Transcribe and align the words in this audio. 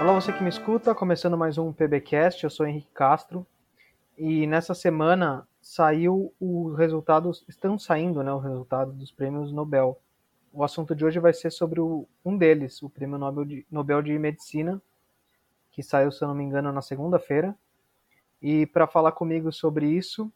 Olá, 0.00 0.12
você 0.14 0.32
que 0.32 0.42
me 0.42 0.50
escuta, 0.50 0.94
começando 0.94 1.38
mais 1.38 1.56
um 1.56 1.72
PBcast, 1.72 2.44
eu 2.44 2.50
sou 2.50 2.66
Henrique 2.66 2.90
Castro 2.92 3.46
e 4.16 4.46
nessa 4.46 4.74
semana 4.74 5.46
saiu 5.60 6.34
os 6.38 6.76
resultados, 6.76 7.44
estão 7.48 7.78
saindo, 7.78 8.22
né, 8.22 8.32
os 8.32 8.42
resultados 8.42 8.94
dos 8.94 9.10
prêmios 9.10 9.52
Nobel. 9.52 9.98
O 10.52 10.64
assunto 10.64 10.94
de 10.94 11.04
hoje 11.04 11.18
vai 11.18 11.32
ser 11.32 11.50
sobre 11.50 11.80
o, 11.80 12.06
um 12.24 12.36
deles, 12.36 12.82
o 12.82 12.90
Prêmio 12.90 13.16
Nobel 13.16 13.44
de, 13.44 13.66
Nobel 13.70 14.02
de 14.02 14.18
Medicina, 14.18 14.82
que 15.70 15.82
saiu, 15.82 16.10
se 16.10 16.22
eu 16.22 16.28
não 16.28 16.34
me 16.34 16.44
engano, 16.44 16.72
na 16.72 16.82
segunda-feira. 16.82 17.56
E 18.40 18.66
para 18.66 18.86
falar 18.86 19.12
comigo 19.12 19.50
sobre 19.52 19.88
isso, 19.88 20.32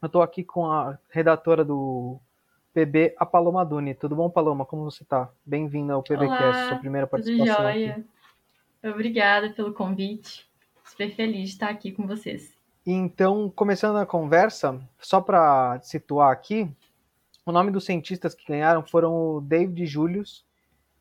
eu 0.00 0.06
estou 0.06 0.22
aqui 0.22 0.44
com 0.44 0.70
a 0.70 0.98
redatora 1.08 1.64
do 1.64 2.20
PB, 2.72 3.14
a 3.18 3.26
Paloma 3.26 3.64
Duni. 3.64 3.94
Tudo 3.94 4.14
bom, 4.14 4.30
Paloma? 4.30 4.64
Como 4.64 4.84
você 4.84 5.02
está? 5.02 5.30
Bem-vinda 5.44 5.94
ao 5.94 6.02
PBcast, 6.02 6.68
sua 6.68 6.78
primeira 6.78 7.06
participação 7.06 7.56
tudo 7.56 7.62
jóia. 7.64 7.90
aqui. 7.92 8.88
Obrigada 8.88 9.50
pelo 9.50 9.72
convite. 9.72 10.48
Super 10.84 11.14
feliz 11.14 11.48
de 11.48 11.54
estar 11.54 11.70
aqui 11.70 11.90
com 11.90 12.06
vocês. 12.06 12.56
Então, 12.86 13.50
começando 13.50 13.96
a 13.96 14.06
conversa, 14.06 14.80
só 14.98 15.20
para 15.20 15.80
situar 15.80 16.30
aqui, 16.30 16.70
o 17.46 17.50
nome 17.50 17.70
dos 17.70 17.84
cientistas 17.84 18.34
que 18.34 18.46
ganharam 18.46 18.82
foram 18.86 19.36
o 19.36 19.40
David 19.40 19.86
Julius 19.86 20.44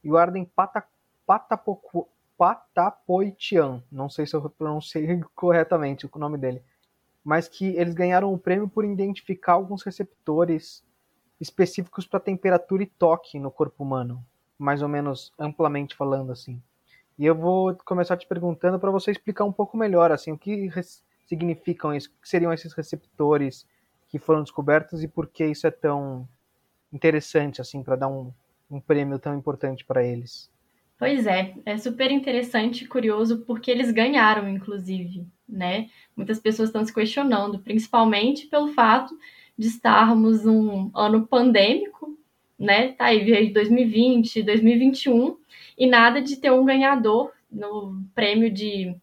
e 0.03 0.09
o 0.09 0.17
Arden 0.17 0.45
Pata, 0.45 0.83
Patapocu, 1.25 2.07
Patapoitian. 2.37 3.83
Não 3.91 4.09
sei 4.09 4.25
se 4.25 4.35
eu 4.35 4.49
pronunciei 4.49 5.21
corretamente 5.35 6.05
o 6.05 6.19
nome 6.19 6.37
dele. 6.37 6.63
Mas 7.23 7.47
que 7.47 7.75
eles 7.77 7.93
ganharam 7.93 8.33
o 8.33 8.37
prêmio 8.37 8.67
por 8.67 8.83
identificar 8.83 9.53
alguns 9.53 9.83
receptores 9.83 10.83
específicos 11.39 12.05
para 12.05 12.19
temperatura 12.19 12.83
e 12.83 12.88
toque 12.88 13.39
no 13.39 13.52
corpo 13.52 13.83
humano. 13.83 14.23
Mais 14.58 14.81
ou 14.81 14.89
menos 14.89 15.31
amplamente 15.39 15.95
falando 15.95 16.31
assim. 16.31 16.61
E 17.17 17.25
eu 17.25 17.35
vou 17.35 17.75
começar 17.85 18.17
te 18.17 18.27
perguntando 18.27 18.80
para 18.80 18.91
você 18.91 19.11
explicar 19.11 19.45
um 19.45 19.52
pouco 19.52 19.77
melhor 19.77 20.11
assim 20.11 20.31
o 20.31 20.38
que 20.38 20.69
significam 21.27 21.93
isso, 21.93 22.09
o 22.09 22.21
que 22.21 22.27
seriam 22.27 22.52
esses 22.52 22.73
receptores 22.73 23.67
que 24.09 24.17
foram 24.19 24.43
descobertos 24.43 25.03
e 25.03 25.08
por 25.08 25.27
que 25.27 25.45
isso 25.45 25.67
é 25.67 25.71
tão 25.71 26.27
interessante 26.91 27.61
assim 27.61 27.83
para 27.83 27.95
dar 27.95 28.08
um, 28.08 28.31
um 28.69 28.80
prêmio 28.80 29.19
tão 29.19 29.36
importante 29.36 29.86
para 29.86 30.03
eles. 30.03 30.52
Pois 31.03 31.27
é, 31.27 31.53
é 31.65 31.77
super 31.77 32.09
interessante 32.11 32.85
e 32.85 32.87
curioso 32.87 33.39
porque 33.39 33.69
eles 33.69 33.91
ganharam, 33.91 34.47
inclusive, 34.47 35.27
né? 35.45 35.89
Muitas 36.15 36.39
pessoas 36.39 36.69
estão 36.69 36.85
se 36.85 36.93
questionando, 36.93 37.59
principalmente 37.59 38.47
pelo 38.47 38.69
fato 38.69 39.13
de 39.57 39.67
estarmos 39.67 40.45
num 40.45 40.89
ano 40.95 41.27
pandêmico, 41.27 42.17
né? 42.57 42.93
Tá 42.93 43.07
aí 43.07 43.51
2020, 43.51 44.43
2021 44.43 45.35
e 45.77 45.85
nada 45.87 46.21
de 46.21 46.37
ter 46.37 46.53
um 46.53 46.63
ganhador 46.63 47.33
no 47.51 48.01
prêmio 48.15 48.49
de 48.49 48.95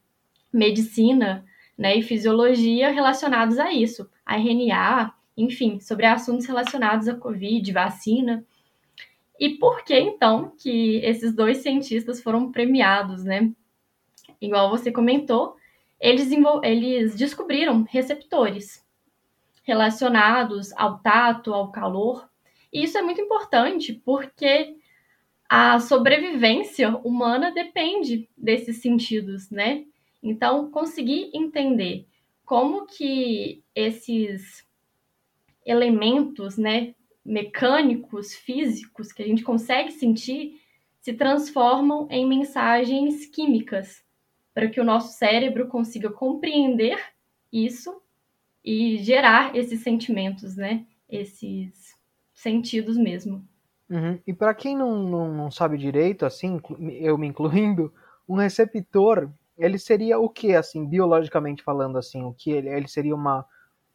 medicina, 0.50 1.44
né, 1.76 1.98
e 1.98 2.02
fisiologia 2.02 2.88
relacionados 2.88 3.58
a 3.58 3.74
isso, 3.74 4.08
a 4.24 4.38
RNA, 4.38 5.12
enfim, 5.36 5.78
sobre 5.80 6.06
assuntos 6.06 6.46
relacionados 6.46 7.08
a 7.08 7.14
COVID, 7.14 7.70
vacina. 7.72 8.42
E 9.40 9.56
por 9.56 9.82
que 9.84 9.98
então 9.98 10.52
que 10.58 10.96
esses 10.98 11.34
dois 11.34 11.58
cientistas 11.58 12.22
foram 12.22 12.52
premiados, 12.52 13.24
né? 13.24 13.50
Igual 14.38 14.68
você 14.68 14.92
comentou, 14.92 15.56
eles, 15.98 16.30
eles 16.62 17.16
descobriram 17.16 17.86
receptores 17.88 18.84
relacionados 19.62 20.72
ao 20.76 20.98
tato, 20.98 21.54
ao 21.54 21.72
calor. 21.72 22.28
E 22.70 22.84
isso 22.84 22.98
é 22.98 23.02
muito 23.02 23.22
importante 23.22 23.94
porque 24.04 24.76
a 25.48 25.80
sobrevivência 25.80 26.90
humana 26.98 27.50
depende 27.50 28.28
desses 28.36 28.82
sentidos, 28.82 29.50
né? 29.50 29.86
Então, 30.22 30.70
conseguir 30.70 31.30
entender 31.32 32.06
como 32.44 32.84
que 32.84 33.62
esses 33.74 34.66
elementos, 35.64 36.58
né, 36.58 36.94
mecânicos, 37.24 38.34
físicos 38.34 39.12
que 39.12 39.22
a 39.22 39.26
gente 39.26 39.42
consegue 39.42 39.92
sentir 39.92 40.60
se 41.00 41.12
transformam 41.12 42.06
em 42.10 42.26
mensagens 42.26 43.26
químicas 43.26 44.02
para 44.52 44.68
que 44.68 44.80
o 44.80 44.84
nosso 44.84 45.16
cérebro 45.16 45.68
consiga 45.68 46.10
compreender 46.10 46.98
isso 47.52 48.00
e 48.64 48.98
gerar 48.98 49.56
esses 49.56 49.82
sentimentos, 49.82 50.56
né? 50.56 50.86
Esses 51.08 51.96
sentidos 52.34 52.96
mesmo. 52.96 53.46
Uhum. 53.88 54.18
E 54.26 54.32
para 54.32 54.54
quem 54.54 54.76
não, 54.76 55.02
não, 55.02 55.32
não, 55.32 55.50
sabe 55.50 55.78
direito, 55.78 56.24
assim, 56.24 56.60
eu 57.00 57.16
me 57.18 57.26
incluindo, 57.26 57.92
um 58.28 58.36
receptor 58.36 59.30
ele 59.58 59.78
seria 59.78 60.18
o 60.18 60.28
que, 60.28 60.54
assim, 60.54 60.86
biologicamente 60.86 61.62
falando, 61.62 61.98
assim, 61.98 62.22
o 62.22 62.32
que 62.32 62.50
ele, 62.50 62.68
ele 62.68 62.88
seria 62.88 63.14
uma, 63.14 63.44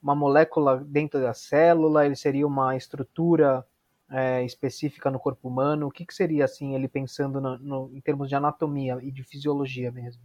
uma 0.06 0.14
molécula 0.14 0.86
dentro 0.86 1.20
da 1.20 1.34
célula, 1.34 2.06
ele 2.06 2.16
seria 2.16 2.46
uma 2.46 2.78
estrutura 2.78 3.66
é, 4.12 4.46
específica 4.46 5.10
no 5.10 5.20
corpo 5.20 5.48
humano, 5.48 5.88
o 5.88 5.92
que, 5.92 6.06
que 6.06 6.14
seria, 6.14 6.46
assim, 6.46 6.76
ele 6.76 6.88
pensando 6.88 7.42
no, 7.42 7.58
no, 7.58 7.92
em 7.92 8.00
termos 8.00 8.30
de 8.30 8.36
anatomia 8.36 9.00
e 9.02 9.10
de 9.12 9.24
fisiologia 9.24 9.92
mesmo? 9.92 10.22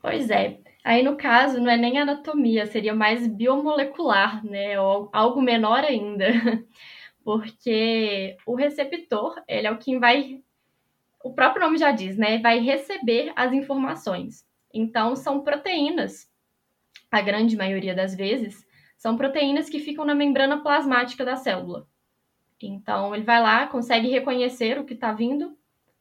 Pois 0.00 0.30
é, 0.30 0.60
aí 0.82 1.02
no 1.02 1.14
caso 1.14 1.60
não 1.60 1.70
é 1.70 1.76
nem 1.76 1.98
anatomia, 1.98 2.64
seria 2.64 2.94
mais 2.94 3.26
biomolecular, 3.26 4.42
né, 4.46 4.80
ou 4.80 5.10
algo 5.12 5.42
menor 5.42 5.84
ainda, 5.84 6.28
porque 7.22 8.38
o 8.46 8.54
receptor, 8.54 9.34
ele 9.46 9.66
é 9.66 9.70
o 9.70 9.76
que 9.78 9.98
vai, 9.98 10.40
o 11.22 11.34
próprio 11.34 11.66
nome 11.66 11.76
já 11.76 11.92
diz, 11.92 12.16
né, 12.16 12.38
vai 12.38 12.60
receber 12.60 13.30
as 13.36 13.52
informações. 13.52 14.46
Então, 14.72 15.14
são 15.14 15.42
proteínas, 15.42 16.26
a 17.10 17.20
grande 17.20 17.58
maioria 17.58 17.94
das 17.94 18.14
vezes, 18.14 18.66
são 19.02 19.16
proteínas 19.16 19.68
que 19.68 19.80
ficam 19.80 20.04
na 20.04 20.14
membrana 20.14 20.62
plasmática 20.62 21.24
da 21.24 21.34
célula. 21.34 21.88
Então, 22.62 23.12
ele 23.12 23.24
vai 23.24 23.42
lá, 23.42 23.66
consegue 23.66 24.06
reconhecer 24.06 24.78
o 24.78 24.84
que 24.84 24.94
está 24.94 25.12
vindo, 25.12 25.58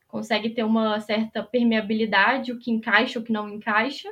consegue 0.07 0.51
ter 0.51 0.63
uma 0.63 1.00
certa 1.00 1.41
permeabilidade, 1.41 2.51
o 2.51 2.59
que 2.59 2.69
encaixa, 2.69 3.17
o 3.17 3.23
que 3.23 3.34
não 3.34 3.50
encaixa, 3.50 4.07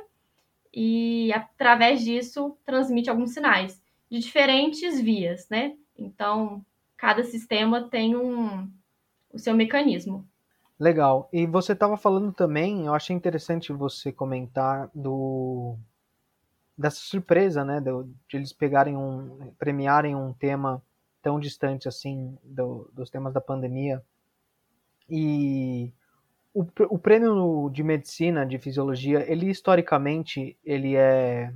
e 0.74 1.32
através 1.32 2.02
disso 2.02 2.58
transmite 2.64 3.08
alguns 3.08 3.32
sinais 3.32 3.80
de 4.10 4.18
diferentes 4.18 5.00
vias, 5.00 5.48
né? 5.48 5.76
Então, 5.96 6.66
cada 6.96 7.22
sistema 7.22 7.88
tem 7.88 8.16
um, 8.16 8.68
o 9.32 9.38
seu 9.38 9.54
mecanismo. 9.54 10.26
Legal. 10.80 11.28
E 11.32 11.46
você 11.46 11.74
estava 11.74 11.96
falando 11.96 12.32
também, 12.32 12.86
eu 12.86 12.94
achei 12.94 13.14
interessante 13.14 13.72
você 13.72 14.10
comentar 14.10 14.90
do 14.92 15.78
dessa 16.80 17.00
surpresa, 17.00 17.64
né, 17.64 17.78
de, 17.78 17.90
de 18.28 18.36
eles 18.36 18.52
pegarem 18.52 18.96
um, 18.96 19.52
premiarem 19.58 20.16
um 20.16 20.32
tema 20.32 20.82
tão 21.20 21.38
distante 21.38 21.86
assim 21.86 22.38
do, 22.42 22.90
dos 22.94 23.10
temas 23.10 23.34
da 23.34 23.40
pandemia. 23.40 24.02
E 25.08 25.92
o, 26.54 26.64
o 26.88 26.98
prêmio 26.98 27.68
de 27.70 27.82
medicina, 27.82 28.46
de 28.46 28.58
fisiologia, 28.58 29.30
ele 29.30 29.50
historicamente 29.50 30.56
ele 30.64 30.96
é 30.96 31.52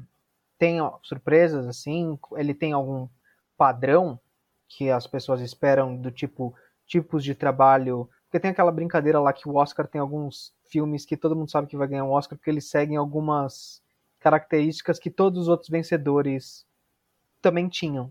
tem 0.59 0.79
surpresas 1.03 1.67
assim, 1.67 2.19
ele 2.37 2.55
tem 2.55 2.73
algum 2.73 3.09
padrão 3.57 4.21
que 4.69 4.91
as 4.91 5.07
pessoas 5.07 5.41
esperam 5.41 5.97
do 5.97 6.11
tipo 6.11 6.55
tipos 6.87 7.25
de 7.25 7.35
trabalho 7.35 8.09
porque 8.25 8.41
tem 8.41 8.51
aquela 8.51 8.73
brincadeira 8.73 9.21
lá 9.21 9.33
que 9.33 9.49
o 9.49 9.55
Oscar 9.55 9.87
tem 9.87 10.01
alguns 10.01 10.53
filmes 10.65 11.07
que 11.07 11.17
todo 11.17 11.37
mundo 11.37 11.51
sabe 11.51 11.69
que 11.69 11.77
vai 11.77 11.89
ganhar 11.89 12.05
um 12.05 12.11
Oscar 12.11 12.37
porque 12.37 12.51
eles 12.51 12.69
seguem 12.69 12.97
algumas 12.97 13.84
características 14.25 14.99
que 14.99 15.11
todos 15.11 15.43
os 15.43 15.49
outros 15.49 15.69
vencedores 15.69 16.67
também 17.43 17.69
tinham. 17.69 18.11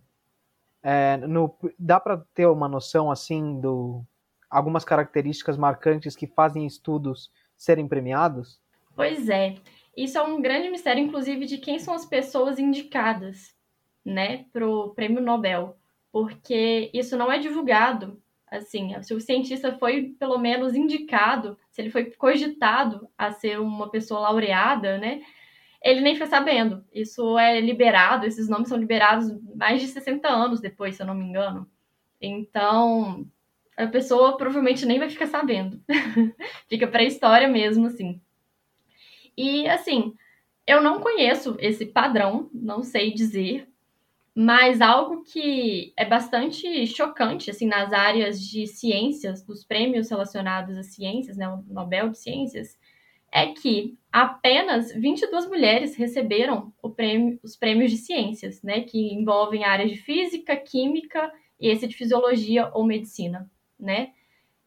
É, 0.84 1.18
no, 1.18 1.58
dá 1.80 2.00
para 2.00 2.24
ter 2.36 2.46
uma 2.46 2.68
noção 2.68 3.10
assim 3.10 3.60
do 3.60 4.04
algumas 4.48 4.86
características 4.86 5.58
marcantes 5.58 6.16
que 6.16 6.28
fazem 6.28 6.68
estudos 6.68 7.32
serem 7.58 7.88
premiados? 7.88 8.62
Pois 8.96 9.28
é, 9.28 9.56
isso 9.98 10.20
é 10.20 10.22
um 10.22 10.40
grande 10.40 10.70
mistério, 10.70 11.04
inclusive, 11.04 11.48
de 11.48 11.58
quem 11.58 11.80
são 11.80 11.96
as 11.96 12.06
pessoas 12.06 12.60
indicadas, 12.60 13.56
né, 14.06 14.46
para 14.54 14.68
o 14.68 14.90
Prêmio 14.90 15.24
Nobel, 15.24 15.76
porque 16.12 16.92
isso 16.94 17.18
não 17.18 17.32
é 17.32 17.40
divulgado 17.40 18.22
assim, 18.56 18.94
se 19.02 19.16
o 19.16 19.20
cientista 19.20 19.76
foi 19.80 20.16
pelo 20.20 20.38
menos 20.38 20.76
indicado, 20.76 21.58
se 21.72 21.82
ele 21.82 21.90
foi 21.90 22.12
cogitado 22.12 23.10
a 23.18 23.32
ser 23.32 23.60
uma 23.60 23.90
pessoa 23.90 24.20
laureada, 24.20 25.00
né? 25.00 25.24
Ele 25.84 26.02
nem 26.02 26.16
foi 26.16 26.28
sabendo. 26.28 26.86
Isso 26.94 27.38
é 27.40 27.60
liberado, 27.62 28.26
esses 28.26 28.50
nomes 28.50 28.70
são 28.70 28.78
liberados 28.78 29.28
mais 29.56 29.82
de 29.82 29.88
60 29.88 30.28
anos 30.30 30.62
depois, 30.62 30.96
se 30.96 31.04
eu 31.04 31.08
não 31.08 31.16
me 31.16 31.26
engano. 31.26 31.70
Então, 32.22 33.28
a 33.78 33.88
pessoa 33.88 34.38
provavelmente 34.38 34.86
nem 34.86 35.00
vai 35.00 35.10
ficar 35.10 35.28
sabendo. 35.28 35.82
Fica 36.70 36.88
para 36.88 37.02
a 37.02 37.06
história 37.06 37.48
mesmo, 37.48 37.88
assim. 37.88 38.22
E, 39.38 39.68
assim, 39.68 40.14
eu 40.68 40.82
não 40.82 41.02
conheço 41.02 41.58
esse 41.60 41.86
padrão, 41.86 42.50
não 42.54 42.84
sei 42.84 43.14
dizer, 43.14 43.70
Mas 44.36 44.82
algo 44.82 45.24
que 45.24 45.94
é 45.98 46.06
bastante 46.06 46.88
chocante, 46.88 47.52
assim, 47.52 47.68
nas 47.68 47.94
áreas 47.94 48.42
de 48.42 48.68
ciências, 48.68 49.44
dos 49.46 49.64
prêmios 49.66 50.10
relacionados 50.10 50.78
às 50.78 50.88
ciências, 50.96 51.38
né, 51.38 51.48
o 51.50 51.64
Nobel 51.68 52.10
de 52.10 52.18
Ciências, 52.20 52.78
é 53.32 53.48
que 53.54 53.98
apenas 54.14 54.94
22 54.94 55.48
mulheres 55.48 55.96
receberam 55.96 56.72
prêmio, 56.96 57.40
os 57.42 57.56
prêmios 57.56 57.90
de 57.90 57.98
ciências, 57.98 58.62
né, 58.62 58.82
que 58.82 59.12
envolvem 59.12 59.64
áreas 59.64 59.90
de 59.90 59.98
física, 59.98 60.56
química 60.56 61.34
e 61.60 61.68
esse 61.68 61.88
de 61.88 61.96
fisiologia 61.96 62.70
ou 62.76 62.86
medicina, 62.86 63.50
né? 63.80 64.12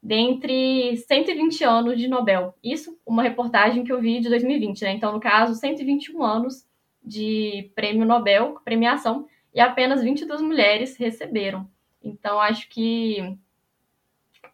Dentre 0.02 0.96
120 0.96 1.62
anos 1.64 1.96
de 1.96 2.08
Nobel. 2.08 2.54
Isso, 2.62 2.98
uma 3.06 3.22
reportagem 3.22 3.84
que 3.84 3.92
eu 3.92 4.00
vi 4.00 4.18
de 4.18 4.28
2020, 4.28 4.82
né? 4.82 4.92
Então, 4.92 5.12
no 5.12 5.20
caso, 5.20 5.54
121 5.54 6.22
anos 6.22 6.66
de 7.04 7.70
prêmio 7.76 8.04
Nobel, 8.04 8.60
premiação, 8.64 9.26
e 9.54 9.60
apenas 9.60 10.02
22 10.02 10.42
mulheres 10.42 10.96
receberam. 10.96 11.68
Então, 12.02 12.40
acho 12.40 12.68
que 12.68 13.36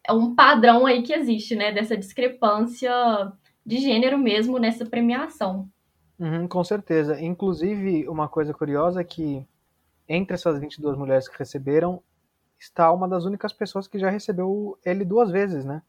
é 0.07 0.13
um 0.13 0.35
padrão 0.35 0.85
aí 0.85 1.01
que 1.01 1.13
existe, 1.13 1.55
né? 1.55 1.71
Dessa 1.71 1.97
discrepância 1.97 2.91
de 3.65 3.77
gênero 3.77 4.17
mesmo 4.17 4.57
nessa 4.57 4.85
premiação. 4.85 5.69
Uhum, 6.19 6.47
com 6.47 6.63
certeza. 6.63 7.19
Inclusive, 7.21 8.07
uma 8.07 8.27
coisa 8.27 8.53
curiosa 8.53 9.01
é 9.01 9.03
que 9.03 9.45
entre 10.07 10.35
essas 10.35 10.59
22 10.59 10.97
mulheres 10.97 11.27
que 11.27 11.37
receberam, 11.37 12.01
está 12.59 12.91
uma 12.91 13.07
das 13.07 13.25
únicas 13.25 13.53
pessoas 13.53 13.87
que 13.87 13.99
já 13.99 14.09
recebeu 14.09 14.77
ele 14.85 15.05
duas 15.05 15.31
vezes, 15.31 15.65
né? 15.65 15.81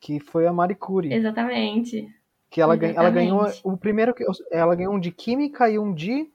Que 0.00 0.20
foi 0.20 0.46
a 0.46 0.52
Marie 0.52 0.76
Curie. 0.76 1.12
Exatamente. 1.12 2.14
Que 2.50 2.60
ela, 2.60 2.74
Exatamente. 2.74 2.98
ela 2.98 3.10
ganhou 3.10 3.46
o 3.62 3.76
primeiro 3.76 4.14
que 4.14 4.24
ela 4.50 4.74
ganhou 4.74 4.94
um 4.94 5.00
de 5.00 5.10
química 5.10 5.68
e 5.68 5.78
um 5.78 5.92
de 5.92 6.30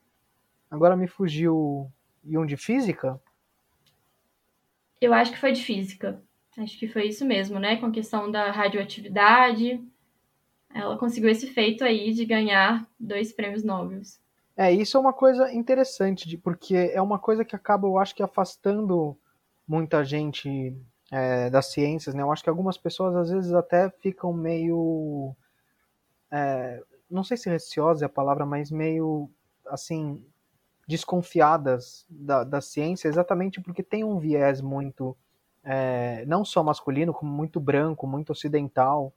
agora 0.70 0.96
me 0.96 1.06
fugiu 1.06 1.90
e 2.24 2.38
um 2.38 2.46
de 2.46 2.56
física. 2.56 3.20
Eu 5.00 5.12
acho 5.12 5.32
que 5.32 5.38
foi 5.38 5.52
de 5.52 5.62
física. 5.62 6.22
Acho 6.56 6.78
que 6.78 6.86
foi 6.86 7.08
isso 7.08 7.24
mesmo, 7.24 7.58
né? 7.58 7.76
Com 7.76 7.86
a 7.86 7.90
questão 7.90 8.30
da 8.30 8.50
radioatividade. 8.52 9.82
Ela 10.74 10.98
conseguiu 10.98 11.30
esse 11.30 11.46
feito 11.46 11.84
aí 11.84 12.12
de 12.12 12.24
ganhar 12.24 12.84
dois 12.98 13.32
prêmios 13.32 13.62
Nobel. 13.62 14.02
É, 14.56 14.72
isso 14.72 14.96
é 14.96 15.00
uma 15.00 15.12
coisa 15.12 15.52
interessante, 15.52 16.28
de, 16.28 16.36
porque 16.36 16.76
é 16.76 17.00
uma 17.00 17.18
coisa 17.18 17.44
que 17.44 17.54
acaba, 17.54 17.86
eu 17.86 17.96
acho 17.96 18.14
que 18.14 18.22
afastando 18.22 19.16
muita 19.66 20.04
gente 20.04 20.76
é, 21.12 21.48
das 21.48 21.66
ciências, 21.66 22.14
né? 22.14 22.22
Eu 22.22 22.32
acho 22.32 22.42
que 22.42 22.50
algumas 22.50 22.76
pessoas 22.76 23.14
às 23.14 23.30
vezes 23.30 23.52
até 23.52 23.88
ficam 23.88 24.32
meio, 24.32 25.34
é, 26.30 26.82
não 27.08 27.22
sei 27.22 27.36
se 27.36 27.48
receosa 27.48 28.04
é 28.04 28.06
a 28.06 28.10
palavra, 28.10 28.44
mas 28.44 28.70
meio 28.70 29.30
assim 29.66 30.24
desconfiadas 30.86 32.04
da, 32.10 32.44
da 32.44 32.60
ciência, 32.60 33.08
exatamente 33.08 33.60
porque 33.60 33.82
tem 33.82 34.04
um 34.04 34.18
viés 34.18 34.60
muito 34.60 35.16
é, 35.64 36.24
não 36.26 36.44
só 36.44 36.62
masculino, 36.62 37.14
como 37.14 37.32
muito 37.32 37.58
branco, 37.58 38.06
muito 38.06 38.30
ocidental. 38.30 39.12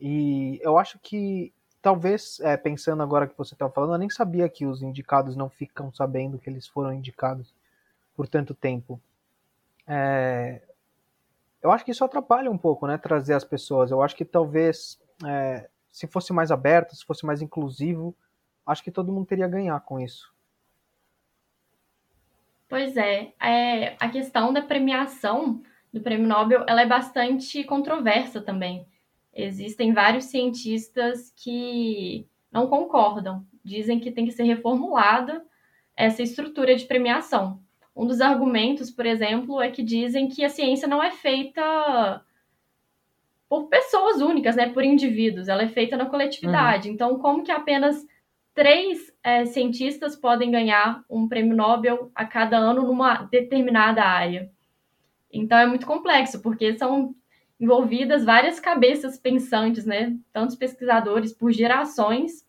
E 0.00 0.58
eu 0.62 0.78
acho 0.78 0.98
que 0.98 1.52
talvez, 1.82 2.40
é, 2.40 2.56
pensando 2.56 3.02
agora 3.02 3.26
que 3.26 3.36
você 3.36 3.54
está 3.54 3.68
falando, 3.68 3.94
eu 3.94 3.98
nem 3.98 4.10
sabia 4.10 4.48
que 4.48 4.66
os 4.66 4.82
indicados 4.82 5.36
não 5.36 5.48
ficam 5.48 5.92
sabendo 5.92 6.38
que 6.38 6.48
eles 6.48 6.66
foram 6.66 6.92
indicados 6.92 7.54
por 8.16 8.26
tanto 8.26 8.54
tempo. 8.54 9.00
É, 9.86 10.62
eu 11.62 11.70
acho 11.70 11.84
que 11.84 11.90
isso 11.90 12.04
atrapalha 12.04 12.50
um 12.50 12.58
pouco, 12.58 12.86
né? 12.86 12.96
Trazer 12.96 13.34
as 13.34 13.44
pessoas. 13.44 13.90
Eu 13.90 14.02
acho 14.02 14.16
que 14.16 14.24
talvez, 14.24 15.00
é, 15.26 15.68
se 15.90 16.06
fosse 16.06 16.32
mais 16.32 16.50
aberto, 16.50 16.96
se 16.96 17.04
fosse 17.04 17.26
mais 17.26 17.42
inclusivo, 17.42 18.14
acho 18.66 18.82
que 18.82 18.90
todo 18.90 19.12
mundo 19.12 19.26
teria 19.26 19.44
a 19.44 19.48
ganhar 19.48 19.78
com 19.80 20.00
isso. 20.00 20.32
Pois 22.68 22.96
é, 22.96 23.32
é, 23.40 23.96
a 23.98 24.08
questão 24.08 24.52
da 24.52 24.62
premiação 24.62 25.60
do 25.92 26.00
Prêmio 26.00 26.28
Nobel, 26.28 26.64
ela 26.68 26.82
é 26.82 26.86
bastante 26.86 27.64
controversa 27.64 28.40
também. 28.40 28.86
Existem 29.34 29.92
vários 29.92 30.24
cientistas 30.24 31.32
que 31.36 32.26
não 32.50 32.66
concordam, 32.66 33.46
dizem 33.64 34.00
que 34.00 34.10
tem 34.10 34.24
que 34.26 34.32
ser 34.32 34.42
reformulada 34.44 35.44
essa 35.96 36.22
estrutura 36.22 36.74
de 36.74 36.84
premiação. 36.84 37.60
Um 37.94 38.06
dos 38.06 38.20
argumentos, 38.20 38.90
por 38.90 39.06
exemplo, 39.06 39.60
é 39.60 39.70
que 39.70 39.82
dizem 39.82 40.28
que 40.28 40.44
a 40.44 40.48
ciência 40.48 40.88
não 40.88 41.02
é 41.02 41.10
feita 41.10 42.24
por 43.48 43.68
pessoas 43.68 44.22
únicas, 44.22 44.54
né, 44.54 44.68
por 44.68 44.84
indivíduos, 44.84 45.48
ela 45.48 45.62
é 45.62 45.68
feita 45.68 45.96
na 45.96 46.06
coletividade. 46.06 46.88
Uhum. 46.88 46.94
Então, 46.94 47.18
como 47.18 47.42
que 47.42 47.50
apenas 47.50 48.06
três 48.54 49.12
é, 49.24 49.44
cientistas 49.44 50.14
podem 50.14 50.52
ganhar 50.52 51.04
um 51.10 51.28
prêmio 51.28 51.56
Nobel 51.56 52.12
a 52.14 52.24
cada 52.24 52.56
ano 52.56 52.82
numa 52.84 53.24
determinada 53.24 54.04
área? 54.04 54.50
Então, 55.32 55.58
é 55.58 55.66
muito 55.66 55.84
complexo, 55.84 56.40
porque 56.40 56.78
são 56.78 57.14
envolvidas 57.60 58.24
várias 58.24 58.58
cabeças 58.58 59.18
pensantes, 59.18 59.84
né, 59.84 60.16
tantos 60.32 60.56
pesquisadores 60.56 61.32
por 61.32 61.52
gerações, 61.52 62.44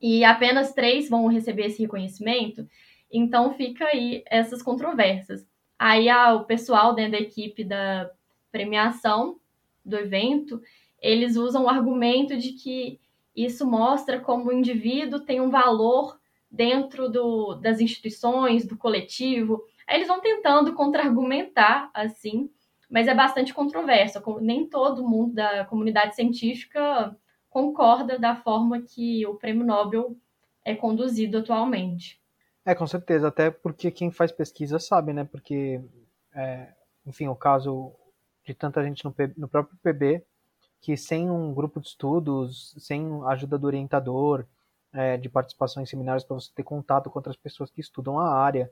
e 0.00 0.24
apenas 0.24 0.72
três 0.72 1.10
vão 1.10 1.26
receber 1.26 1.66
esse 1.66 1.82
reconhecimento. 1.82 2.66
Então 3.12 3.52
fica 3.52 3.86
aí 3.86 4.22
essas 4.26 4.62
controvérsias. 4.62 5.46
Aí 5.78 6.06
o 6.34 6.44
pessoal 6.44 6.94
dentro 6.94 7.12
da 7.12 7.18
equipe 7.18 7.64
da 7.64 8.10
premiação 8.52 9.38
do 9.84 9.96
evento, 9.96 10.62
eles 11.00 11.36
usam 11.36 11.64
o 11.64 11.68
argumento 11.68 12.36
de 12.36 12.52
que 12.52 13.00
isso 13.34 13.66
mostra 13.66 14.20
como 14.20 14.48
o 14.48 14.52
indivíduo 14.52 15.20
tem 15.20 15.40
um 15.40 15.50
valor 15.50 16.18
dentro 16.50 17.08
do, 17.08 17.54
das 17.54 17.80
instituições, 17.80 18.66
do 18.66 18.76
coletivo. 18.76 19.62
Aí 19.86 19.96
eles 19.96 20.08
vão 20.08 20.20
tentando 20.20 20.72
contra-argumentar 20.72 21.90
assim, 21.94 22.50
mas 22.90 23.06
é 23.06 23.14
bastante 23.14 23.54
controverso. 23.54 24.20
Nem 24.40 24.68
todo 24.68 25.08
mundo 25.08 25.34
da 25.34 25.64
comunidade 25.64 26.16
científica 26.16 27.16
concorda 27.48 28.18
da 28.18 28.34
forma 28.34 28.82
que 28.82 29.24
o 29.26 29.36
prêmio 29.36 29.64
Nobel 29.64 30.16
é 30.64 30.74
conduzido 30.74 31.38
atualmente. 31.38 32.20
É, 32.64 32.74
com 32.74 32.86
certeza, 32.86 33.28
até 33.28 33.50
porque 33.50 33.90
quem 33.90 34.10
faz 34.10 34.32
pesquisa 34.32 34.78
sabe, 34.78 35.12
né? 35.12 35.24
Porque, 35.24 35.80
é, 36.34 36.74
enfim, 37.06 37.28
o 37.28 37.34
caso 37.34 37.92
de 38.44 38.52
tanta 38.54 38.82
gente 38.84 39.04
no, 39.04 39.14
no, 39.36 39.48
próprio 39.48 39.78
PB, 39.82 40.24
que 40.80 40.96
sem 40.96 41.30
um 41.30 41.54
grupo 41.54 41.80
de 41.80 41.88
estudos, 41.88 42.74
sem 42.78 43.08
ajuda 43.26 43.56
do 43.56 43.66
orientador, 43.66 44.44
é, 44.92 45.16
de 45.16 45.28
participação 45.28 45.82
em 45.82 45.86
seminários 45.86 46.24
para 46.24 46.34
você 46.34 46.50
ter 46.54 46.64
contato 46.64 47.08
com 47.08 47.18
outras 47.18 47.36
pessoas 47.36 47.70
que 47.70 47.80
estudam 47.80 48.18
a 48.18 48.34
área, 48.34 48.70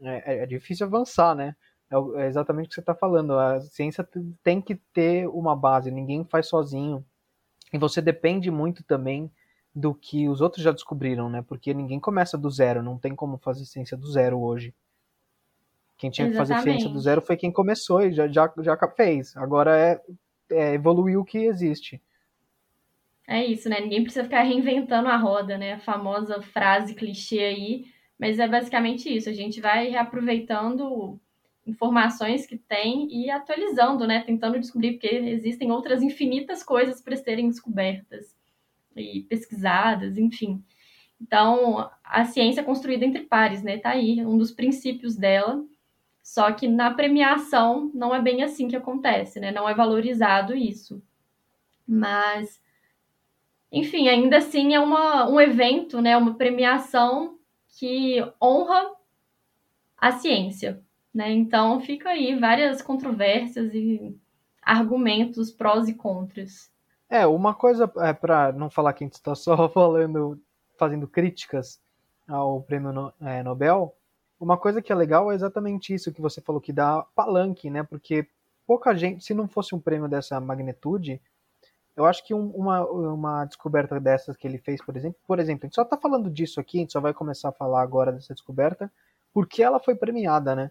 é, 0.00 0.42
é 0.42 0.46
difícil 0.46 0.86
avançar, 0.86 1.34
né? 1.34 1.54
É, 1.90 2.22
é 2.22 2.26
exatamente 2.26 2.66
o 2.66 2.68
que 2.68 2.74
você 2.74 2.80
está 2.80 2.94
falando. 2.94 3.38
A 3.38 3.60
ciência 3.60 4.06
tem 4.42 4.60
que 4.60 4.74
ter 4.92 5.28
uma 5.28 5.56
base, 5.56 5.90
ninguém 5.90 6.24
faz 6.24 6.48
sozinho. 6.48 7.04
E 7.72 7.78
você 7.78 8.00
depende 8.00 8.50
muito 8.50 8.82
também 8.82 9.30
do 9.74 9.94
que 9.94 10.28
os 10.28 10.40
outros 10.40 10.62
já 10.62 10.72
descobriram, 10.72 11.28
né? 11.28 11.42
Porque 11.46 11.72
ninguém 11.72 12.00
começa 12.00 12.36
do 12.36 12.50
zero, 12.50 12.82
não 12.82 12.98
tem 12.98 13.14
como 13.14 13.38
fazer 13.38 13.64
ciência 13.64 13.96
do 13.96 14.10
zero 14.10 14.40
hoje. 14.40 14.74
Quem 15.96 16.10
tinha 16.10 16.28
Exatamente. 16.28 16.48
que 16.48 16.54
fazer 16.54 16.70
ciência 16.70 16.88
do 16.90 17.00
zero 17.00 17.20
foi 17.20 17.36
quem 17.36 17.52
começou 17.52 18.02
e 18.02 18.12
já, 18.12 18.28
já, 18.28 18.52
já 18.58 18.76
fez. 18.88 19.36
Agora 19.36 19.76
é, 19.76 20.00
é 20.50 20.74
evoluir 20.74 21.18
o 21.18 21.24
que 21.24 21.38
existe. 21.38 22.00
É 23.26 23.44
isso, 23.44 23.68
né? 23.68 23.80
Ninguém 23.80 24.02
precisa 24.02 24.24
ficar 24.24 24.42
reinventando 24.42 25.08
a 25.08 25.16
roda, 25.16 25.58
né? 25.58 25.74
A 25.74 25.80
famosa 25.80 26.40
frase 26.40 26.94
clichê 26.94 27.40
aí. 27.40 27.86
Mas 28.18 28.38
é 28.38 28.48
basicamente 28.48 29.14
isso. 29.14 29.28
A 29.28 29.32
gente 29.32 29.60
vai 29.60 29.88
reaproveitando 29.88 31.20
informações 31.68 32.46
que 32.46 32.56
tem 32.56 33.06
e 33.12 33.30
atualizando, 33.30 34.06
né? 34.06 34.22
Tentando 34.22 34.58
descobrir, 34.58 34.92
porque 34.92 35.14
existem 35.14 35.70
outras 35.70 36.02
infinitas 36.02 36.62
coisas 36.62 37.00
para 37.02 37.16
serem 37.16 37.48
descobertas 37.48 38.34
e 38.96 39.22
pesquisadas, 39.28 40.16
enfim. 40.16 40.64
Então, 41.20 41.90
a 42.02 42.24
ciência 42.24 42.62
é 42.62 42.64
construída 42.64 43.04
entre 43.04 43.24
pares, 43.24 43.62
né? 43.62 43.78
Tá 43.78 43.90
aí, 43.90 44.24
um 44.24 44.38
dos 44.38 44.50
princípios 44.50 45.16
dela. 45.16 45.64
Só 46.22 46.52
que 46.52 46.68
na 46.68 46.92
premiação 46.92 47.90
não 47.94 48.14
é 48.14 48.20
bem 48.20 48.42
assim 48.42 48.68
que 48.68 48.76
acontece, 48.76 49.40
né? 49.40 49.50
Não 49.50 49.68
é 49.68 49.74
valorizado 49.74 50.54
isso. 50.54 51.02
Mas, 51.86 52.60
enfim, 53.72 54.08
ainda 54.08 54.38
assim 54.38 54.74
é 54.74 54.80
uma, 54.80 55.28
um 55.28 55.40
evento, 55.40 56.00
né? 56.00 56.16
Uma 56.16 56.34
premiação 56.34 57.38
que 57.78 58.20
honra 58.42 58.90
a 59.96 60.12
ciência, 60.12 60.82
né? 61.14 61.32
Então 61.32 61.80
fica 61.80 62.10
aí 62.10 62.38
várias 62.38 62.82
controvérsias 62.82 63.74
e 63.74 64.16
argumentos 64.62 65.50
prós 65.50 65.88
e 65.88 65.94
contras. 65.94 66.70
É, 67.08 67.26
uma 67.26 67.54
coisa, 67.54 67.90
é, 67.98 68.12
para 68.12 68.52
não 68.52 68.68
falar 68.68 68.92
que 68.92 69.02
a 69.02 69.06
gente 69.06 69.14
está 69.14 69.34
só 69.34 69.68
falando, 69.70 70.40
fazendo 70.76 71.08
críticas 71.08 71.80
ao 72.26 72.60
prêmio 72.62 72.92
no, 72.92 73.12
é, 73.20 73.42
Nobel, 73.42 73.94
uma 74.38 74.56
coisa 74.56 74.82
que 74.82 74.92
é 74.92 74.94
legal 74.94 75.32
é 75.32 75.34
exatamente 75.34 75.92
isso 75.94 76.12
que 76.12 76.20
você 76.20 76.40
falou, 76.40 76.60
que 76.60 76.72
dá 76.72 77.02
palanque, 77.14 77.70
né? 77.70 77.82
Porque 77.82 78.26
pouca 78.66 78.94
gente, 78.94 79.24
se 79.24 79.34
não 79.34 79.48
fosse 79.48 79.74
um 79.74 79.80
prêmio 79.80 80.08
dessa 80.08 80.38
magnitude, 80.38 81.20
eu 81.96 82.06
acho 82.06 82.24
que 82.24 82.32
um, 82.32 82.50
uma, 82.50 82.86
uma 82.86 83.44
descoberta 83.46 83.98
dessas 83.98 84.36
que 84.36 84.46
ele 84.46 84.58
fez, 84.58 84.80
por 84.84 84.96
exemplo, 84.96 85.18
por 85.26 85.40
exemplo, 85.40 85.64
a 85.64 85.66
gente 85.66 85.74
só 85.74 85.82
está 85.82 85.96
falando 85.96 86.30
disso 86.30 86.60
aqui, 86.60 86.78
a 86.78 86.80
gente 86.82 86.92
só 86.92 87.00
vai 87.00 87.12
começar 87.12 87.48
a 87.48 87.52
falar 87.52 87.82
agora 87.82 88.12
dessa 88.12 88.34
descoberta, 88.34 88.92
porque 89.32 89.62
ela 89.62 89.80
foi 89.80 89.96
premiada, 89.96 90.54
né? 90.54 90.70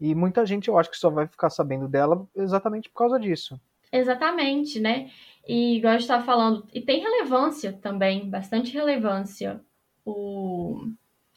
E 0.00 0.14
muita 0.14 0.46
gente 0.46 0.68
eu 0.68 0.78
acho 0.78 0.90
que 0.90 0.96
só 0.96 1.10
vai 1.10 1.26
ficar 1.26 1.50
sabendo 1.50 1.88
dela 1.88 2.26
exatamente 2.34 2.88
por 2.88 2.98
causa 2.98 3.18
disso. 3.18 3.60
Exatamente, 3.92 4.78
né? 4.78 5.10
E 5.46 5.76
igual 5.76 5.92
a 5.92 5.96
gente 5.96 6.02
estava 6.02 6.24
falando, 6.24 6.66
e 6.72 6.80
tem 6.80 7.00
relevância 7.00 7.72
também, 7.72 8.28
bastante 8.28 8.72
relevância, 8.72 9.60
o, 10.04 10.88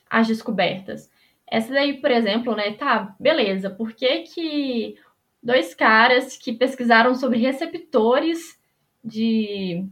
as 0.09 0.27
descobertas. 0.27 1.09
Essa 1.47 1.73
daí, 1.73 1.99
por 1.99 2.11
exemplo, 2.11 2.55
né? 2.55 2.73
Tá, 2.73 3.15
beleza, 3.19 3.69
por 3.69 3.93
que 3.93 4.19
que 4.23 4.95
dois 5.41 5.73
caras 5.73 6.37
que 6.37 6.53
pesquisaram 6.53 7.15
sobre 7.15 7.39
receptores 7.39 8.59
de 9.03 9.87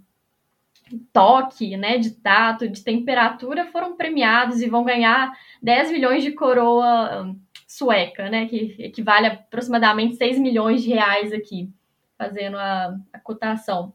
toque, 1.13 1.77
né, 1.77 1.97
de 1.97 2.11
tato, 2.11 2.67
de 2.67 2.83
temperatura 2.83 3.65
foram 3.65 3.95
premiados 3.95 4.61
e 4.61 4.69
vão 4.69 4.83
ganhar 4.83 5.31
10 5.61 5.91
milhões 5.91 6.23
de 6.23 6.31
coroa 6.31 7.35
sueca, 7.69 8.31
né, 8.31 8.47
que 8.47 8.75
equivale 8.79 9.27
a 9.27 9.33
aproximadamente 9.33 10.15
6 10.15 10.39
milhões 10.39 10.81
de 10.81 10.89
reais 10.89 11.31
aqui, 11.31 11.71
fazendo 12.17 12.57
a, 12.57 12.97
a 13.13 13.19
cotação. 13.19 13.93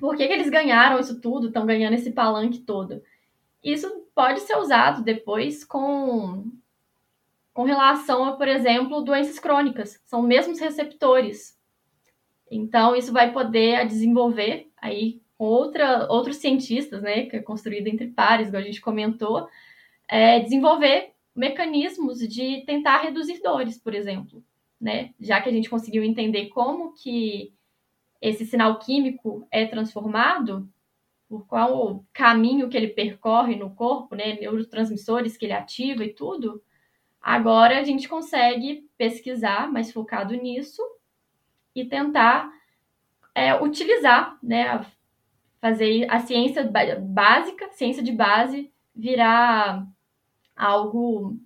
Por 0.00 0.16
que, 0.16 0.26
que 0.26 0.32
eles 0.32 0.48
ganharam 0.48 0.98
isso 0.98 1.20
tudo, 1.20 1.48
estão 1.48 1.66
ganhando 1.66 1.92
esse 1.92 2.12
palanque 2.12 2.60
todo? 2.60 3.02
Isso 3.62 4.06
pode 4.14 4.40
ser 4.40 4.56
usado 4.56 5.04
depois 5.04 5.62
com, 5.62 6.50
com 7.52 7.64
relação 7.64 8.24
a, 8.24 8.32
por 8.32 8.48
exemplo, 8.48 9.02
doenças 9.02 9.38
crônicas. 9.38 10.00
São 10.06 10.22
mesmos 10.22 10.58
receptores. 10.58 11.58
Então, 12.50 12.96
isso 12.96 13.12
vai 13.12 13.32
poder 13.32 13.86
desenvolver 13.86 14.70
aí 14.78 15.20
outra, 15.36 16.10
outros 16.10 16.38
cientistas, 16.38 17.02
né, 17.02 17.26
que 17.26 17.36
é 17.36 17.42
construído 17.42 17.86
entre 17.88 18.06
pares, 18.08 18.46
como 18.46 18.56
a 18.58 18.62
gente 18.62 18.80
comentou, 18.80 19.46
é, 20.08 20.40
desenvolver 20.40 21.12
mecanismos 21.40 22.18
de 22.18 22.62
tentar 22.66 22.98
reduzir 22.98 23.40
dores, 23.42 23.78
por 23.78 23.94
exemplo, 23.94 24.44
né? 24.78 25.14
Já 25.18 25.40
que 25.40 25.48
a 25.48 25.52
gente 25.52 25.70
conseguiu 25.70 26.04
entender 26.04 26.48
como 26.50 26.92
que 26.92 27.54
esse 28.20 28.44
sinal 28.44 28.78
químico 28.78 29.48
é 29.50 29.64
transformado, 29.64 30.68
por 31.26 31.46
qual 31.46 32.04
caminho 32.12 32.68
que 32.68 32.76
ele 32.76 32.88
percorre 32.88 33.56
no 33.56 33.70
corpo, 33.70 34.14
né, 34.14 34.34
neurotransmissores 34.38 35.38
que 35.38 35.46
ele 35.46 35.54
ativa 35.54 36.04
e 36.04 36.12
tudo, 36.12 36.62
agora 37.22 37.78
a 37.78 37.84
gente 37.84 38.06
consegue 38.06 38.86
pesquisar 38.98 39.72
mais 39.72 39.90
focado 39.90 40.34
nisso 40.34 40.82
e 41.74 41.86
tentar 41.86 42.52
é, 43.34 43.54
utilizar, 43.54 44.36
né, 44.42 44.84
fazer 45.58 46.06
a 46.10 46.18
ciência 46.20 46.70
básica, 47.00 47.70
ciência 47.70 48.02
de 48.02 48.12
base, 48.12 48.70
virar 48.94 49.86
algo 50.60 51.36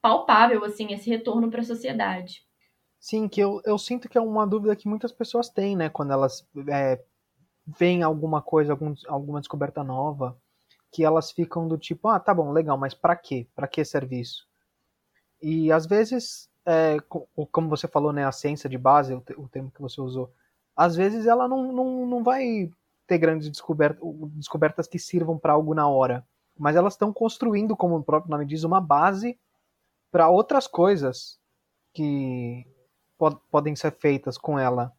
palpável, 0.00 0.64
assim, 0.64 0.92
esse 0.92 1.10
retorno 1.10 1.50
para 1.50 1.60
a 1.60 1.64
sociedade. 1.64 2.46
Sim, 2.98 3.28
que 3.28 3.40
eu, 3.40 3.60
eu 3.64 3.76
sinto 3.78 4.08
que 4.08 4.16
é 4.16 4.20
uma 4.20 4.46
dúvida 4.46 4.74
que 4.74 4.88
muitas 4.88 5.12
pessoas 5.12 5.48
têm, 5.48 5.76
né, 5.76 5.88
quando 5.88 6.12
elas 6.12 6.46
é, 6.68 7.02
veem 7.66 8.02
alguma 8.02 8.40
coisa, 8.40 8.72
algum, 8.72 8.94
alguma 9.06 9.40
descoberta 9.40 9.84
nova, 9.84 10.36
que 10.90 11.04
elas 11.04 11.30
ficam 11.30 11.68
do 11.68 11.76
tipo, 11.76 12.08
ah, 12.08 12.18
tá 12.18 12.32
bom, 12.32 12.50
legal, 12.50 12.78
mas 12.78 12.94
para 12.94 13.14
quê? 13.14 13.46
Para 13.54 13.68
que 13.68 13.84
serviço? 13.84 14.48
E 15.42 15.70
às 15.70 15.86
vezes, 15.86 16.48
é, 16.64 16.96
como 17.52 17.68
você 17.68 17.86
falou, 17.86 18.12
né, 18.12 18.24
a 18.24 18.32
ciência 18.32 18.70
de 18.70 18.78
base, 18.78 19.12
o, 19.12 19.22
o 19.36 19.48
termo 19.48 19.70
que 19.70 19.82
você 19.82 20.00
usou, 20.00 20.32
às 20.74 20.96
vezes 20.96 21.26
ela 21.26 21.46
não, 21.46 21.72
não, 21.72 22.06
não 22.06 22.24
vai 22.24 22.70
ter 23.06 23.18
grandes 23.18 23.48
descobertas, 23.48 24.02
descobertas 24.32 24.86
que 24.86 24.98
sirvam 24.98 25.38
para 25.38 25.52
algo 25.52 25.74
na 25.74 25.88
hora, 25.88 26.26
mas 26.58 26.76
elas 26.76 26.94
estão 26.94 27.12
construindo, 27.12 27.76
como 27.76 27.96
o 27.96 28.02
próprio 28.02 28.30
nome 28.30 28.46
diz, 28.46 28.64
uma 28.64 28.80
base 28.80 29.38
para 30.10 30.28
outras 30.28 30.66
coisas 30.66 31.38
que 31.92 32.66
pod 33.18 33.36
podem 33.50 33.74
ser 33.74 33.92
feitas 33.92 34.38
com 34.38 34.58
ela. 34.58 34.92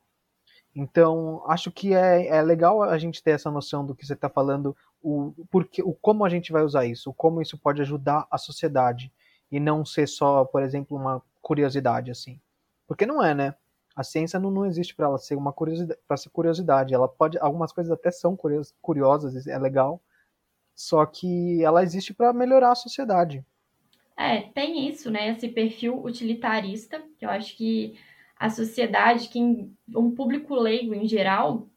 Então, 0.76 1.44
acho 1.48 1.72
que 1.72 1.94
é, 1.94 2.28
é 2.28 2.42
legal 2.42 2.84
a 2.84 2.98
gente 2.98 3.24
ter 3.24 3.32
essa 3.32 3.50
noção 3.50 3.86
do 3.86 3.96
que 3.96 4.06
você 4.06 4.14
está 4.14 4.30
falando, 4.30 4.76
o, 5.02 5.34
porque, 5.50 5.82
o 5.82 5.94
como 5.94 6.24
a 6.24 6.30
gente 6.30 6.52
vai 6.52 6.64
usar 6.64 6.86
isso, 6.86 7.10
o 7.10 7.14
como 7.14 7.42
isso 7.42 7.58
pode 7.58 7.82
ajudar 7.82 8.28
a 8.30 8.38
sociedade, 8.38 9.12
e 9.52 9.60
não 9.60 9.86
ser 9.86 10.08
só, 10.08 10.46
por 10.46 10.62
exemplo, 10.62 10.98
uma 10.98 11.22
curiosidade, 11.42 12.12
assim. 12.12 12.40
Porque 12.88 13.06
não 13.06 13.24
é, 13.24 13.34
né? 13.34 13.56
A 13.96 14.04
ciência 14.04 14.40
não, 14.40 14.52
não 14.52 14.66
existe 14.66 14.94
para 14.94 15.08
ela 15.08 15.18
ser 15.18 15.36
uma 15.36 15.52
curiosidade, 15.52 16.00
para 16.08 16.18
ser 16.18 16.30
curiosidade. 16.30 16.94
Ela 16.94 17.08
pode, 17.08 17.38
algumas 17.40 17.72
coisas 17.72 17.92
até 17.92 18.12
são 18.12 18.38
curiosas, 18.82 19.48
é 19.48 19.58
legal, 19.58 20.00
só 20.78 21.04
que 21.08 21.64
ela 21.64 21.82
existe 21.82 22.14
para 22.14 22.32
melhorar 22.32 22.72
a 22.72 22.76
sociedade. 22.76 23.44
É, 24.16 24.42
tem 24.42 24.88
isso, 24.88 25.10
né? 25.10 25.30
Esse 25.30 25.48
perfil 25.48 26.04
utilitarista, 26.06 27.04
que 27.18 27.26
eu 27.26 27.30
acho 27.32 27.58
que 27.58 27.98
a 28.38 28.48
sociedade, 28.48 29.30
que 29.30 29.40
um 29.40 30.12
público 30.14 30.54
leigo 30.54 30.94
em 30.94 31.08
geral, 31.08 31.68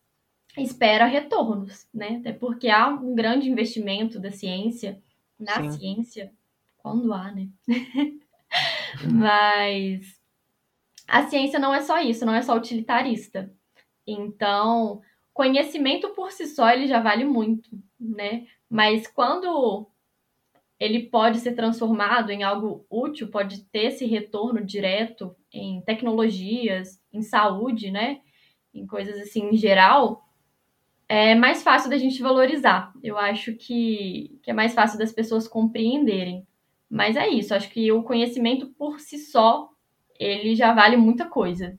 espera 0.58 1.06
retornos, 1.06 1.88
né? 1.94 2.18
Até 2.20 2.34
porque 2.34 2.68
há 2.68 2.88
um 2.88 3.14
grande 3.14 3.48
investimento 3.48 4.20
da 4.20 4.30
ciência 4.30 5.02
na 5.38 5.54
Sim. 5.54 5.72
ciência, 5.72 6.32
quando 6.76 7.12
há, 7.14 7.32
né? 7.32 7.48
Mas 9.10 10.20
a 11.08 11.26
ciência 11.26 11.58
não 11.58 11.72
é 11.72 11.80
só 11.80 12.02
isso, 12.02 12.26
não 12.26 12.34
é 12.34 12.42
só 12.42 12.54
utilitarista. 12.54 13.50
Então, 14.06 15.00
conhecimento 15.32 16.10
por 16.10 16.32
si 16.32 16.46
só 16.46 16.68
ele 16.68 16.86
já 16.86 17.00
vale 17.00 17.24
muito, 17.24 17.70
né? 17.98 18.46
Mas 18.70 19.08
quando 19.08 19.88
ele 20.78 21.02
pode 21.08 21.40
ser 21.40 21.54
transformado 21.54 22.30
em 22.30 22.42
algo 22.42 22.86
útil, 22.88 23.28
pode 23.28 23.64
ter 23.64 23.86
esse 23.86 24.06
retorno 24.06 24.64
direto 24.64 25.34
em 25.52 25.82
tecnologias, 25.82 27.02
em 27.12 27.20
saúde, 27.20 27.90
né? 27.90 28.20
Em 28.72 28.86
coisas 28.86 29.20
assim 29.20 29.50
em 29.50 29.56
geral, 29.56 30.24
é 31.08 31.34
mais 31.34 31.62
fácil 31.62 31.90
da 31.90 31.98
gente 31.98 32.22
valorizar. 32.22 32.92
Eu 33.02 33.18
acho 33.18 33.54
que, 33.54 34.38
que 34.42 34.50
é 34.50 34.54
mais 34.54 34.72
fácil 34.72 34.98
das 34.98 35.12
pessoas 35.12 35.48
compreenderem. 35.48 36.46
Mas 36.88 37.16
é 37.16 37.28
isso, 37.28 37.54
acho 37.54 37.68
que 37.70 37.90
o 37.92 38.02
conhecimento 38.02 38.68
por 38.68 39.00
si 39.00 39.18
só 39.18 39.68
ele 40.18 40.54
já 40.54 40.72
vale 40.72 40.96
muita 40.96 41.24
coisa. 41.24 41.78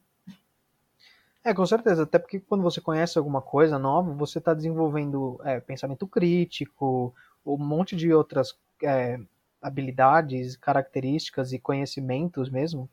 É, 1.43 1.53
com 1.53 1.65
certeza. 1.65 2.03
Até 2.03 2.19
porque 2.19 2.39
quando 2.39 2.61
você 2.61 2.79
conhece 2.79 3.17
alguma 3.17 3.41
coisa 3.41 3.79
nova, 3.79 4.13
você 4.13 4.37
está 4.37 4.53
desenvolvendo 4.53 5.39
é, 5.43 5.59
pensamento 5.59 6.05
crítico, 6.07 7.13
um 7.45 7.57
monte 7.57 7.95
de 7.95 8.13
outras 8.13 8.57
é, 8.83 9.19
habilidades, 9.61 10.55
características 10.55 11.53
e 11.53 11.59
conhecimentos 11.59 12.49
mesmo 12.49 12.89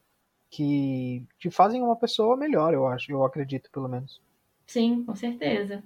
que 0.51 1.27
te 1.39 1.51
fazem 1.51 1.83
uma 1.83 1.97
pessoa 1.97 2.37
melhor, 2.37 2.73
eu 2.73 2.87
acho, 2.87 3.13
eu 3.13 3.25
acredito 3.25 3.71
pelo 3.71 3.89
menos. 3.89 4.21
Sim, 4.67 5.05
com 5.05 5.15
certeza. 5.15 5.83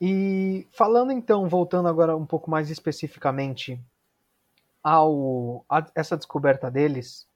E 0.00 0.66
falando 0.72 1.12
então, 1.12 1.48
voltando 1.48 1.88
agora 1.88 2.16
um 2.16 2.26
pouco 2.26 2.50
mais 2.50 2.70
especificamente 2.70 3.80
ao 4.82 5.64
a, 5.68 5.86
essa 5.94 6.16
descoberta 6.16 6.70
deles, 6.70 7.26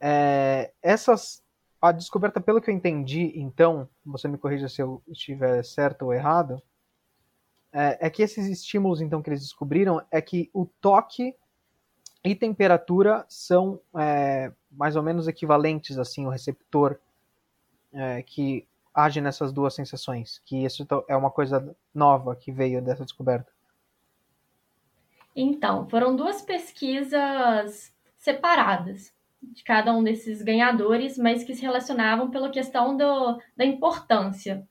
é, 0.00 0.72
essas, 0.82 1.42
a 1.80 1.92
descoberta, 1.92 2.40
pelo 2.40 2.60
que 2.60 2.70
eu 2.70 2.74
entendi, 2.74 3.32
então, 3.34 3.88
você 4.04 4.28
me 4.28 4.36
corrija 4.36 4.68
se 4.68 4.82
eu 4.82 5.02
estiver 5.08 5.64
certo 5.64 6.02
ou 6.02 6.12
errado, 6.12 6.62
é, 7.72 8.06
é 8.06 8.10
que 8.10 8.22
esses 8.22 8.46
estímulos, 8.46 9.00
então, 9.00 9.22
que 9.22 9.30
eles 9.30 9.40
descobriram 9.40 10.04
é 10.10 10.20
que 10.20 10.50
o 10.52 10.66
toque 10.66 11.34
e 12.22 12.34
temperatura 12.34 13.24
são 13.28 13.80
é, 13.96 14.52
mais 14.70 14.94
ou 14.94 15.02
menos 15.02 15.26
equivalentes, 15.26 15.96
assim, 15.96 16.26
o 16.26 16.30
receptor 16.30 16.98
é, 17.92 18.22
que 18.22 18.68
age 18.92 19.20
nessas 19.20 19.52
duas 19.52 19.74
sensações, 19.74 20.42
que 20.44 20.64
isso 20.64 20.86
é 21.08 21.16
uma 21.16 21.30
coisa 21.30 21.74
nova 21.94 22.36
que 22.36 22.52
veio 22.52 22.82
dessa 22.82 23.04
descoberta. 23.04 23.50
Então, 25.34 25.88
foram 25.88 26.14
duas 26.14 26.42
pesquisas 26.42 27.90
separadas 28.18 29.14
de 29.42 29.64
cada 29.64 29.92
um 29.96 30.02
desses 30.02 30.42
ganhadores, 30.42 31.16
mas 31.16 31.44
que 31.44 31.54
se 31.54 31.62
relacionavam 31.62 32.30
pela 32.30 32.50
questão 32.50 32.96
do, 32.96 33.40
da 33.56 33.64
importância, 33.64 34.66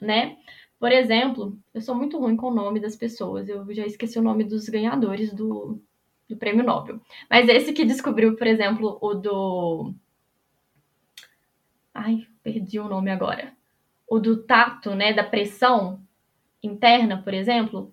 né? 0.00 0.36
Por 0.78 0.92
exemplo, 0.92 1.58
eu 1.74 1.80
sou 1.80 1.94
muito 1.94 2.18
ruim 2.18 2.36
com 2.36 2.48
o 2.48 2.54
nome 2.54 2.80
das 2.80 2.96
pessoas, 2.96 3.48
eu 3.48 3.66
já 3.74 3.84
esqueci 3.84 4.18
o 4.18 4.22
nome 4.22 4.44
dos 4.44 4.68
ganhadores 4.68 5.32
do, 5.32 5.82
do 6.28 6.36
prêmio 6.36 6.64
Nobel. 6.64 7.00
Mas 7.28 7.48
esse 7.48 7.72
que 7.72 7.84
descobriu, 7.84 8.36
por 8.36 8.46
exemplo, 8.46 8.98
o 9.02 9.14
do. 9.14 9.94
Ai, 11.92 12.26
perdi 12.42 12.78
o 12.78 12.88
nome 12.88 13.10
agora. 13.10 13.52
O 14.08 14.18
do 14.18 14.42
tato, 14.44 14.94
né? 14.94 15.12
Da 15.12 15.24
pressão 15.24 16.00
interna, 16.62 17.20
por 17.22 17.34
exemplo, 17.34 17.92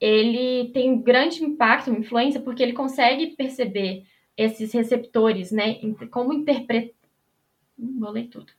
ele 0.00 0.70
tem 0.72 0.92
um 0.92 1.02
grande 1.02 1.42
impacto, 1.42 1.90
uma 1.90 1.98
influência, 1.98 2.40
porque 2.40 2.62
ele 2.62 2.72
consegue 2.72 3.34
perceber 3.34 4.04
esses 4.38 4.72
receptores, 4.72 5.50
né? 5.50 5.80
Como 6.12 6.32
interpretar. 6.32 6.94
Hum, 7.76 7.98
vou 7.98 8.10
ler 8.10 8.28
tudo. 8.28 8.52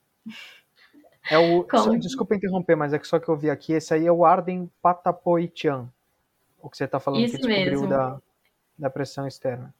É 1.31 1.37
o, 1.37 1.63
Como... 1.71 1.97
Desculpa 1.97 2.35
interromper, 2.35 2.75
mas 2.75 2.93
é 2.93 2.99
que 2.99 3.07
só 3.07 3.17
que 3.17 3.29
eu 3.29 3.37
vi 3.37 3.49
aqui, 3.49 3.71
esse 3.71 3.93
aí 3.93 4.05
é 4.05 4.11
o 4.11 4.25
Arden 4.25 4.69
Patapoitian, 4.81 5.89
o 6.61 6.69
que 6.69 6.75
você 6.75 6.83
está 6.83 6.99
falando 6.99 7.23
Isso 7.23 7.37
que 7.37 7.47
descobriu 7.47 7.87
da, 7.87 8.21
da 8.77 8.89
pressão 8.89 9.25
externa. 9.25 9.73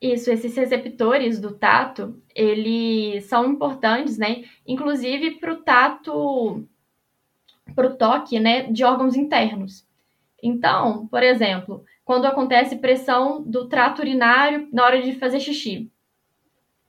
Isso, 0.00 0.30
esses 0.30 0.56
receptores 0.56 1.38
do 1.38 1.52
tato, 1.52 2.20
eles 2.34 3.26
são 3.26 3.44
importantes, 3.44 4.16
né? 4.16 4.44
Inclusive 4.66 5.32
para 5.32 5.52
o 5.52 5.62
tato, 5.62 6.66
para 7.74 7.86
o 7.86 7.96
toque, 7.96 8.40
né, 8.40 8.62
de 8.62 8.82
órgãos 8.82 9.14
internos. 9.14 9.86
Então, 10.42 11.06
por 11.06 11.22
exemplo, 11.22 11.84
quando 12.10 12.24
acontece 12.24 12.74
pressão 12.74 13.40
do 13.40 13.68
trato 13.68 14.00
urinário 14.00 14.68
na 14.72 14.84
hora 14.84 15.00
de 15.00 15.12
fazer 15.12 15.38
xixi, 15.38 15.88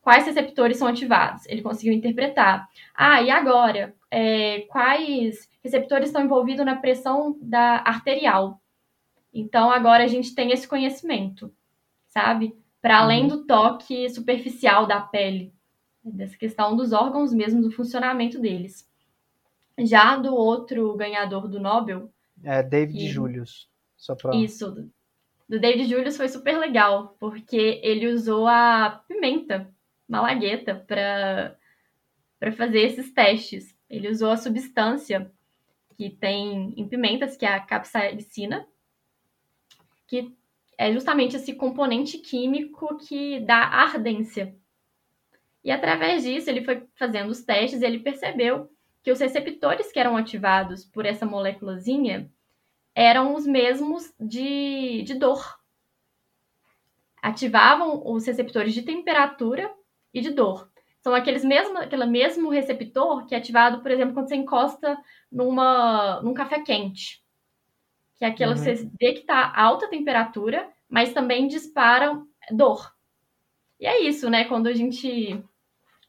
quais 0.01 0.25
receptores 0.25 0.77
são 0.77 0.87
ativados? 0.87 1.45
Ele 1.45 1.61
conseguiu 1.61 1.93
interpretar. 1.93 2.67
Ah, 2.91 3.21
e 3.21 3.29
agora? 3.29 3.93
É, 4.09 4.61
quais 4.61 5.47
receptores 5.63 6.09
estão 6.09 6.23
envolvidos 6.23 6.65
na 6.65 6.75
pressão 6.75 7.37
da 7.39 7.83
arterial? 7.85 8.59
Então, 9.31 9.69
agora 9.69 10.03
a 10.03 10.07
gente 10.07 10.33
tem 10.33 10.51
esse 10.51 10.67
conhecimento, 10.67 11.53
sabe? 12.07 12.57
para 12.81 12.97
além 12.97 13.21
uhum. 13.21 13.27
do 13.27 13.45
toque 13.45 14.09
superficial 14.09 14.87
da 14.87 14.99
pele, 14.99 15.53
dessa 16.03 16.35
questão 16.35 16.75
dos 16.75 16.93
órgãos 16.93 17.31
mesmo, 17.31 17.61
do 17.61 17.69
funcionamento 17.69 18.39
deles. 18.39 18.89
Já 19.77 20.17
do 20.17 20.33
outro 20.33 20.95
ganhador 20.95 21.47
do 21.47 21.59
Nobel. 21.59 22.11
É, 22.43 22.63
David. 22.63 23.07
Julius. 23.07 23.69
Só 23.95 24.15
pra... 24.15 24.35
Isso. 24.35 24.89
Do 25.51 25.59
David 25.59 25.89
Julius 25.89 26.15
foi 26.15 26.29
super 26.29 26.57
legal, 26.57 27.17
porque 27.19 27.81
ele 27.83 28.07
usou 28.07 28.47
a 28.47 29.03
pimenta 29.05 29.69
malagueta 30.07 30.73
para 30.73 31.57
fazer 32.53 32.79
esses 32.79 33.11
testes. 33.11 33.75
Ele 33.89 34.07
usou 34.07 34.31
a 34.31 34.37
substância 34.37 35.29
que 35.97 36.09
tem 36.09 36.73
em 36.77 36.87
pimentas, 36.87 37.35
que 37.35 37.45
é 37.45 37.49
a 37.49 37.59
capsaicina, 37.59 38.65
que 40.07 40.33
é 40.77 40.93
justamente 40.93 41.35
esse 41.35 41.53
componente 41.53 42.17
químico 42.19 42.97
que 42.99 43.41
dá 43.41 43.57
ardência. 43.57 44.55
E 45.65 45.69
através 45.69 46.23
disso, 46.23 46.49
ele 46.49 46.63
foi 46.63 46.87
fazendo 46.95 47.29
os 47.29 47.43
testes 47.43 47.81
e 47.81 47.85
ele 47.85 47.99
percebeu 47.99 48.71
que 49.03 49.11
os 49.11 49.19
receptores 49.19 49.91
que 49.91 49.99
eram 49.99 50.15
ativados 50.15 50.85
por 50.85 51.05
essa 51.05 51.25
moléculazinha 51.25 52.31
eram 52.95 53.35
os 53.35 53.45
mesmos 53.45 54.13
de, 54.19 55.03
de 55.03 55.15
dor. 55.15 55.59
Ativavam 57.21 58.01
os 58.05 58.25
receptores 58.25 58.73
de 58.73 58.81
temperatura 58.81 59.71
e 60.13 60.21
de 60.21 60.31
dor. 60.31 60.69
São 61.01 61.15
aqueles 61.15 61.43
mesmo, 61.43 61.77
aquele 61.77 62.05
mesmo 62.05 62.49
receptor 62.49 63.25
que 63.25 63.33
é 63.33 63.37
ativado, 63.37 63.81
por 63.81 63.91
exemplo, 63.91 64.13
quando 64.13 64.27
você 64.27 64.35
encosta 64.35 64.97
numa, 65.31 66.21
num 66.21 66.33
café 66.33 66.61
quente 66.61 67.21
que 68.21 68.25
é 68.25 68.27
aquela 68.27 68.51
uhum. 68.51 68.57
você 68.59 68.75
vê 68.99 69.13
que 69.13 69.21
está 69.21 69.51
alta 69.55 69.89
temperatura, 69.89 70.69
mas 70.87 71.11
também 71.11 71.47
dispara 71.47 72.21
dor. 72.51 72.93
E 73.79 73.87
é 73.87 74.03
isso, 74.03 74.29
né? 74.29 74.45
Quando 74.45 74.67
a 74.67 74.73
gente 74.73 75.43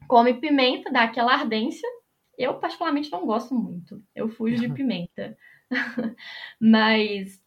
come 0.06 0.34
pimenta, 0.34 0.92
dá 0.92 1.04
aquela 1.04 1.32
ardência. 1.32 1.88
Eu, 2.36 2.56
particularmente, 2.56 3.10
não 3.10 3.24
gosto 3.24 3.54
muito. 3.54 4.02
Eu 4.14 4.28
fujo 4.28 4.56
de 4.56 4.68
pimenta. 4.74 5.34
mas 6.60 7.40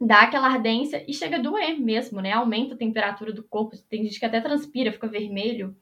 dá 0.00 0.22
aquela 0.22 0.48
ardência 0.48 1.04
e 1.08 1.14
chega 1.14 1.36
a 1.36 1.42
doer 1.42 1.80
mesmo, 1.80 2.20
né? 2.20 2.32
Aumenta 2.32 2.74
a 2.74 2.78
temperatura 2.78 3.32
do 3.32 3.42
corpo. 3.42 3.76
Tem 3.88 4.02
gente 4.04 4.18
que 4.18 4.26
até 4.26 4.40
transpira, 4.40 4.92
fica 4.92 5.06
vermelho, 5.06 5.76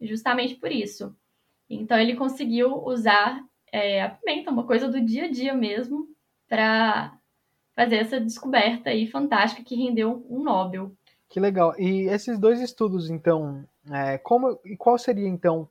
justamente 0.00 0.54
por 0.54 0.70
isso. 0.70 1.16
Então 1.68 1.98
ele 1.98 2.16
conseguiu 2.16 2.84
usar 2.84 3.42
é, 3.72 4.02
a 4.02 4.10
pimenta, 4.10 4.50
uma 4.50 4.66
coisa 4.66 4.88
do 4.88 5.00
dia 5.00 5.24
a 5.24 5.30
dia 5.30 5.54
mesmo, 5.54 6.08
para 6.48 7.18
fazer 7.74 7.96
essa 7.96 8.20
descoberta 8.20 8.90
aí 8.90 9.06
fantástica 9.06 9.64
que 9.64 9.74
rendeu 9.74 10.24
um 10.30 10.42
Nobel. 10.42 10.96
Que 11.28 11.40
legal. 11.40 11.74
E 11.78 12.08
esses 12.08 12.38
dois 12.38 12.60
estudos, 12.60 13.10
então, 13.10 13.66
é, 13.90 14.16
como 14.18 14.58
e 14.64 14.76
qual 14.76 14.96
seria 14.96 15.26
então 15.26 15.68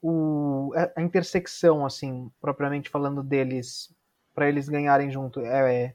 o, 0.00 0.72
a 0.96 1.02
intersecção, 1.02 1.84
assim, 1.84 2.30
propriamente 2.40 2.88
falando 2.88 3.22
deles, 3.22 3.94
para 4.38 4.48
eles 4.48 4.68
ganharem 4.68 5.10
junto? 5.10 5.40
É, 5.40 5.74
é, 5.74 5.94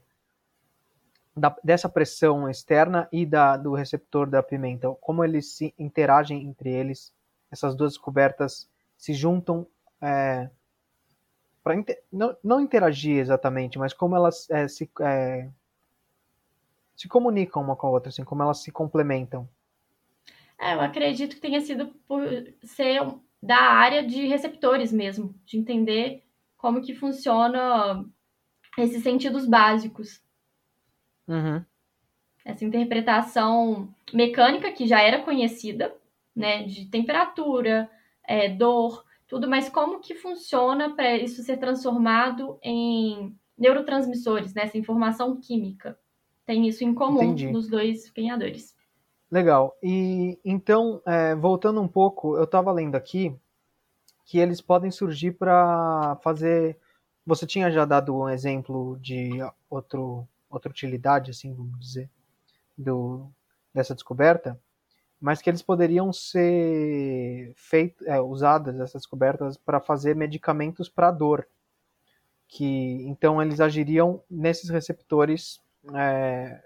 da, 1.34 1.56
dessa 1.64 1.88
pressão 1.88 2.48
externa 2.50 3.08
e 3.10 3.24
da, 3.24 3.56
do 3.56 3.72
receptor 3.72 4.28
da 4.28 4.42
pimenta, 4.42 4.94
como 5.00 5.24
eles 5.24 5.52
se 5.52 5.74
interagem 5.78 6.44
entre 6.44 6.70
eles, 6.70 7.10
essas 7.50 7.74
duas 7.74 7.94
descobertas 7.94 8.68
se 8.98 9.14
juntam 9.14 9.66
é, 9.98 10.50
para 11.62 11.74
inter... 11.74 12.02
não, 12.12 12.36
não, 12.44 12.60
interagir 12.60 13.16
exatamente, 13.16 13.78
mas 13.78 13.94
como 13.94 14.14
elas 14.14 14.48
é, 14.50 14.68
se, 14.68 14.90
é, 15.00 15.48
se 16.94 17.08
comunicam 17.08 17.62
uma 17.62 17.74
com 17.74 17.86
a 17.86 17.90
outra, 17.90 18.10
assim, 18.10 18.24
como 18.24 18.42
elas 18.42 18.58
se 18.58 18.70
complementam. 18.70 19.48
É, 20.60 20.74
eu 20.74 20.82
acredito 20.82 21.36
que 21.36 21.40
tenha 21.40 21.62
sido 21.62 21.86
por 22.06 22.22
ser 22.62 23.00
da 23.42 23.56
área 23.56 24.06
de 24.06 24.26
receptores 24.26 24.92
mesmo, 24.92 25.34
de 25.46 25.56
entender 25.56 26.22
como 26.58 26.82
que 26.82 26.94
funciona 26.94 28.04
esses 28.78 29.02
sentidos 29.02 29.46
básicos. 29.46 30.22
Uhum. 31.26 31.64
Essa 32.44 32.64
interpretação 32.64 33.88
mecânica 34.12 34.70
que 34.72 34.86
já 34.86 35.00
era 35.00 35.22
conhecida, 35.22 35.94
né, 36.36 36.64
de 36.64 36.86
temperatura, 36.86 37.90
é, 38.26 38.48
dor, 38.48 39.04
tudo, 39.26 39.48
mas 39.48 39.68
como 39.68 40.00
que 40.00 40.14
funciona 40.14 40.94
para 40.94 41.16
isso 41.16 41.42
ser 41.42 41.56
transformado 41.56 42.58
em 42.62 43.34
neurotransmissores, 43.56 44.52
né? 44.52 44.62
Essa 44.62 44.78
informação 44.78 45.40
química. 45.40 45.98
Tem 46.44 46.66
isso 46.68 46.84
em 46.84 46.92
comum 46.92 47.22
Entendi. 47.22 47.50
nos 47.50 47.68
dois 47.68 48.10
ganhadores. 48.10 48.76
Legal. 49.30 49.76
E 49.82 50.38
então, 50.44 51.00
é, 51.06 51.34
voltando 51.34 51.80
um 51.80 51.88
pouco, 51.88 52.36
eu 52.36 52.44
estava 52.44 52.70
lendo 52.70 52.94
aqui 52.94 53.34
que 54.26 54.38
eles 54.38 54.60
podem 54.60 54.90
surgir 54.90 55.32
para 55.32 56.16
fazer. 56.22 56.78
Você 57.26 57.46
tinha 57.46 57.70
já 57.70 57.84
dado 57.84 58.14
um 58.14 58.28
exemplo 58.28 58.98
de 59.00 59.30
outro, 59.70 60.28
outra 60.50 60.70
utilidade, 60.70 61.30
assim, 61.30 61.54
vamos 61.54 61.78
dizer, 61.80 62.10
do, 62.76 63.30
dessa 63.72 63.94
descoberta, 63.94 64.60
mas 65.20 65.40
que 65.40 65.48
eles 65.48 65.62
poderiam 65.62 66.12
ser 66.12 67.52
feito, 67.56 68.06
é, 68.06 68.20
usadas 68.20 68.74
essas 68.78 69.02
descobertas 69.02 69.56
para 69.56 69.80
fazer 69.80 70.14
medicamentos 70.14 70.88
para 70.88 71.10
dor, 71.10 71.48
que 72.46 73.02
então 73.06 73.40
eles 73.40 73.60
agiriam 73.60 74.22
nesses 74.30 74.68
receptores, 74.68 75.62
é, 75.94 76.62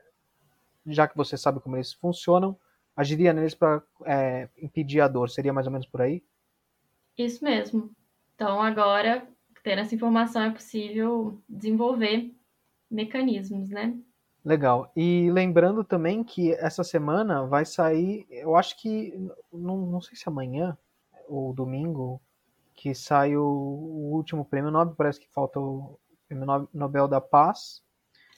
já 0.87 1.07
que 1.07 1.17
você 1.17 1.37
sabe 1.37 1.61
como 1.61 1.77
eles 1.77 1.93
funcionam, 1.93 2.59
agiria 2.97 3.33
neles 3.33 3.55
para 3.55 3.81
é, 4.05 4.49
impedir 4.59 5.01
a 5.01 5.07
dor. 5.07 5.31
Seria 5.31 5.53
mais 5.53 5.67
ou 5.67 5.73
menos 5.73 5.87
por 5.87 6.03
aí? 6.03 6.23
Isso 7.17 7.45
mesmo. 7.45 7.91
Então 8.35 8.61
agora, 8.61 9.27
tendo 9.63 9.81
essa 9.81 9.95
informação, 9.95 10.43
é 10.43 10.51
possível 10.51 11.41
desenvolver 11.49 12.35
mecanismos, 12.91 13.69
né? 13.69 13.97
Legal. 14.45 14.91
E 14.97 15.31
lembrando 15.31 15.85
também 15.85 16.25
que 16.25 16.53
essa 16.55 16.83
semana 16.83 17.47
vai 17.47 17.65
sair, 17.65 18.27
eu 18.31 18.57
acho 18.57 18.81
que, 18.81 19.13
não, 19.53 19.77
não 19.79 20.01
sei 20.01 20.17
se 20.17 20.29
amanhã 20.29 20.77
ou 21.29 21.53
domingo, 21.53 22.21
que 22.75 22.95
sai 22.95 23.37
o, 23.37 23.43
o 23.43 24.15
último 24.15 24.45
prêmio 24.45 24.71
Nobel, 24.71 24.95
parece 24.97 25.21
que 25.21 25.29
falta 25.29 25.61
o 25.61 25.99
prêmio 26.27 26.69
Nobel 26.73 27.09
da 27.09 27.21
Paz. 27.21 27.83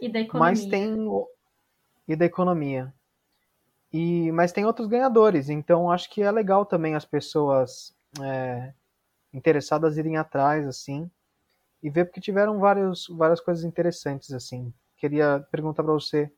E 0.00 0.08
da 0.08 0.20
economia. 0.20 0.50
Mas 0.50 0.64
tem. 0.64 0.96
E 2.08 2.16
da 2.16 2.24
economia. 2.24 2.92
E, 3.92 4.30
mas 4.32 4.52
tem 4.52 4.64
outros 4.64 4.86
ganhadores, 4.86 5.48
então 5.48 5.90
acho 5.90 6.08
que 6.10 6.22
é 6.22 6.30
legal 6.30 6.64
também 6.64 6.94
as 6.94 7.04
pessoas 7.04 7.92
é, 8.22 8.72
interessadas 9.32 9.96
irem 9.96 10.16
atrás, 10.16 10.66
assim, 10.66 11.10
e 11.82 11.90
ver 11.90 12.06
porque 12.06 12.20
tiveram 12.20 12.58
vários, 12.58 13.06
várias 13.08 13.40
coisas 13.40 13.64
interessantes, 13.64 14.32
assim 14.32 14.72
queria 15.00 15.40
perguntar 15.50 15.82
para 15.82 15.94
você 15.94 16.30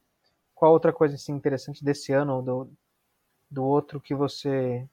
qual 0.55 0.72
outra 0.72 0.92
coisa 0.92 1.16
assim, 1.16 1.33
interessante 1.33 1.85
desse 1.85 2.12
ano 2.12 2.37
ou 2.37 2.42
do, 2.42 2.72
do 3.50 3.64
outro 3.64 4.00
que 4.00 4.14
você 4.14 4.88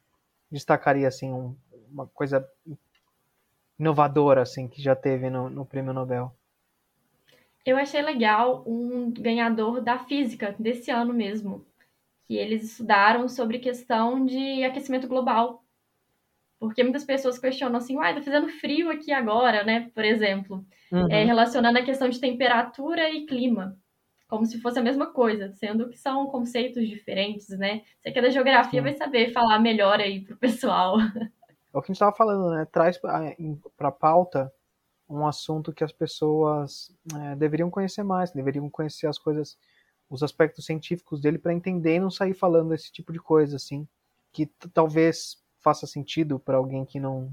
destacaria 0.52 1.08
assim 1.08 1.32
um, 1.32 1.56
uma 1.92 2.08
coisa 2.08 2.46
inovadora 3.78 4.42
assim 4.42 4.68
que 4.68 4.82
já 4.82 4.96
teve 4.96 5.30
no, 5.30 5.50
no 5.50 5.66
prêmio 5.66 5.94
Nobel. 5.94 6.34
Eu 7.64 7.78
achei 7.78 8.02
legal 8.02 8.64
um 8.66 9.12
ganhador 9.12 9.80
da 9.82 10.00
física 10.00 10.56
desse 10.58 10.90
ano 10.90 11.14
mesmo, 11.14 11.64
que 12.26 12.36
eles 12.36 12.64
estudaram 12.64 13.30
sobre 13.30 13.60
questão 13.60 14.26
de 14.26 14.64
aquecimento 14.64 15.08
global. 15.08 15.64
Porque 16.60 16.84
muitas 16.84 17.06
pessoas 17.06 17.40
questionam 17.40 17.78
assim, 17.78 17.96
uai, 17.96 18.14
tá 18.14 18.22
fazendo 18.22 18.50
frio 18.50 18.90
aqui 18.90 19.12
agora, 19.12 19.64
né? 19.64 19.90
Por 19.94 20.04
exemplo 20.04 20.66
uhum. 20.92 21.12
é, 21.12 21.24
relacionando 21.24 21.78
a 21.78 21.84
questão 21.84 22.10
de 22.10 22.20
temperatura 22.20 23.10
e 23.10 23.26
clima, 23.26 23.78
como 24.28 24.46
se 24.46 24.60
fosse 24.60 24.80
a 24.80 24.84
mesma 24.84 25.08
coisa, 25.08 25.52
sendo 25.54 25.90
que 25.90 25.98
são 25.98 26.28
conceitos 26.28 26.88
diferentes, 26.88 27.50
né? 27.50 27.82
Você 28.00 28.12
que 28.12 28.20
é 28.20 28.22
da 28.22 28.30
geografia 28.30 28.80
Sim. 28.80 28.84
vai 28.84 28.96
saber 28.96 29.32
falar 29.32 29.60
melhor 29.60 30.00
aí 30.00 30.22
pro 30.22 30.38
pessoal. 30.38 30.98
É 31.72 31.78
o 31.78 31.84
que 31.84 31.86
a 31.86 31.94
gente 31.94 31.98
estava 31.98 32.16
falando, 32.16 32.50
né? 32.50 32.66
Traz 32.66 32.98
para 32.98 33.36
a 33.78 33.92
pauta 33.92 34.52
um 35.08 35.28
assunto 35.28 35.72
que 35.72 35.84
as 35.84 35.92
pessoas 35.92 36.92
é, 37.16 37.36
deveriam 37.36 37.70
conhecer 37.70 38.02
mais, 38.02 38.32
deveriam 38.32 38.68
conhecer 38.72 39.06
as 39.06 39.20
coisas 39.20 39.56
os 40.10 40.24
aspectos 40.24 40.66
científicos 40.66 41.22
dele 41.22 41.38
para 41.38 41.54
entender 41.54 41.98
e 41.98 42.00
não 42.00 42.10
sair 42.10 42.34
falando 42.34 42.74
esse 42.74 42.92
tipo 42.92 43.14
de 43.14 43.20
coisa 43.20 43.58
assim, 43.58 43.88
que 44.34 44.48
talvez 44.74 45.38
faça 45.62 45.86
sentido 45.88 46.40
para 46.40 46.58
alguém 46.58 46.86
que 46.86 47.00
não 47.00 47.32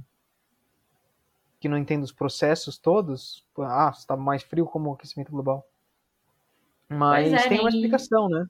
que 1.59 1.69
não 1.69 1.79
entende 1.79 2.05
os 2.05 2.13
processos 2.13 2.79
todos. 2.79 3.45
Ah, 3.59 3.91
está 3.97 4.17
mais 4.17 4.43
frio 4.43 4.67
como 4.67 4.91
o 4.91 4.93
aquecimento 4.95 5.33
global. 5.33 5.67
Mas 6.89 7.33
é, 7.33 7.49
tem 7.49 7.61
uma 7.61 7.71
explicação, 7.71 8.29
né? 8.29 8.47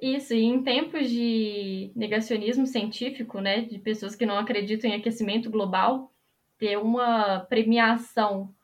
Isso, 0.00 0.34
e 0.34 0.42
em 0.42 0.62
tempos 0.62 1.08
de 1.08 1.90
negacionismo 1.94 2.66
científico, 2.66 3.40
né, 3.40 3.62
de 3.62 3.78
pessoas 3.78 4.14
que 4.14 4.26
não 4.26 4.38
acreditam 4.38 4.90
em 4.90 4.94
aquecimento 4.94 5.50
global, 5.50 6.12
ter 6.56 6.76
uma 6.76 7.40
premiação 7.40 8.54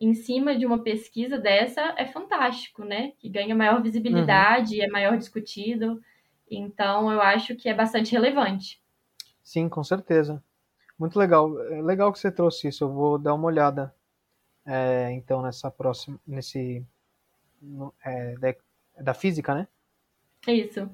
em 0.00 0.12
cima 0.14 0.54
de 0.54 0.66
uma 0.66 0.82
pesquisa 0.82 1.38
dessa 1.38 1.94
é 1.96 2.04
fantástico, 2.04 2.84
né? 2.84 3.12
Que 3.18 3.28
ganha 3.28 3.54
maior 3.54 3.82
visibilidade, 3.82 4.76
uhum. 4.78 4.84
é 4.84 4.88
maior 4.88 5.16
discutido. 5.16 6.00
Então, 6.50 7.10
eu 7.10 7.20
acho 7.20 7.56
que 7.56 7.68
é 7.68 7.74
bastante 7.74 8.12
relevante. 8.12 8.80
Sim, 9.46 9.68
com 9.68 9.84
certeza. 9.84 10.42
Muito 10.98 11.16
legal. 11.16 11.62
É 11.70 11.80
legal 11.80 12.12
que 12.12 12.18
você 12.18 12.32
trouxe 12.32 12.66
isso. 12.66 12.82
Eu 12.82 12.92
vou 12.92 13.16
dar 13.16 13.32
uma 13.32 13.46
olhada, 13.46 13.94
é, 14.66 15.12
então, 15.12 15.40
nessa 15.40 15.70
próxima, 15.70 16.18
nesse 16.26 16.84
é, 18.04 18.34
da, 18.38 18.54
da, 19.04 19.14
física, 19.14 19.54
né? 19.54 19.68
Isso. 20.48 20.90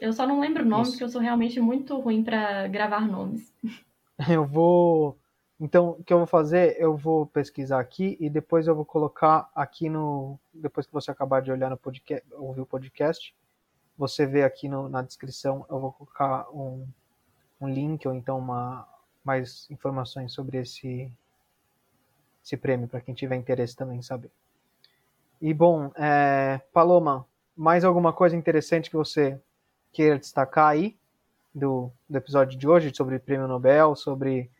Eu 0.00 0.12
só 0.12 0.24
não 0.28 0.38
lembro 0.38 0.62
o 0.62 0.68
nome, 0.68 0.84
isso. 0.84 0.92
porque 0.92 1.02
eu 1.02 1.08
sou 1.08 1.20
realmente 1.20 1.60
muito 1.60 1.98
ruim 1.98 2.22
para 2.22 2.68
gravar 2.68 3.00
nomes. 3.00 3.52
Eu 4.28 4.44
vou 4.44 5.16
então, 5.60 5.90
o 5.90 6.04
que 6.04 6.12
eu 6.12 6.18
vou 6.18 6.26
fazer, 6.26 6.76
eu 6.80 6.96
vou 6.96 7.24
pesquisar 7.24 7.78
aqui 7.78 8.16
e 8.20 8.28
depois 8.28 8.66
eu 8.66 8.74
vou 8.74 8.84
colocar 8.84 9.48
aqui 9.54 9.88
no. 9.88 10.38
Depois 10.52 10.86
que 10.86 10.92
você 10.92 11.10
acabar 11.10 11.40
de 11.40 11.52
olhar 11.52 11.70
no 11.70 11.76
podcast, 11.76 12.24
ouvir 12.32 12.62
o 12.62 12.66
podcast, 12.66 13.32
você 13.96 14.26
vê 14.26 14.42
aqui 14.42 14.68
no, 14.68 14.88
na 14.88 15.02
descrição, 15.02 15.64
eu 15.70 15.78
vou 15.78 15.92
colocar 15.92 16.48
um, 16.50 16.84
um 17.60 17.68
link 17.68 18.06
ou 18.06 18.14
então 18.14 18.38
uma, 18.38 18.86
mais 19.24 19.68
informações 19.70 20.32
sobre 20.32 20.58
esse, 20.58 21.10
esse 22.44 22.56
prêmio, 22.56 22.88
para 22.88 23.00
quem 23.00 23.14
tiver 23.14 23.36
interesse 23.36 23.76
também 23.76 24.00
saber. 24.02 24.30
E 25.40 25.52
bom, 25.54 25.90
é, 25.96 26.60
Paloma, 26.72 27.26
mais 27.56 27.84
alguma 27.84 28.12
coisa 28.12 28.36
interessante 28.36 28.90
que 28.90 28.96
você 28.96 29.40
queira 29.92 30.18
destacar 30.18 30.68
aí 30.68 30.96
do, 31.54 31.90
do 32.08 32.18
episódio 32.18 32.58
de 32.58 32.68
hoje 32.68 32.92
sobre 32.94 33.16
o 33.16 33.20
prêmio 33.20 33.48
Nobel, 33.48 33.94
sobre 33.94 34.50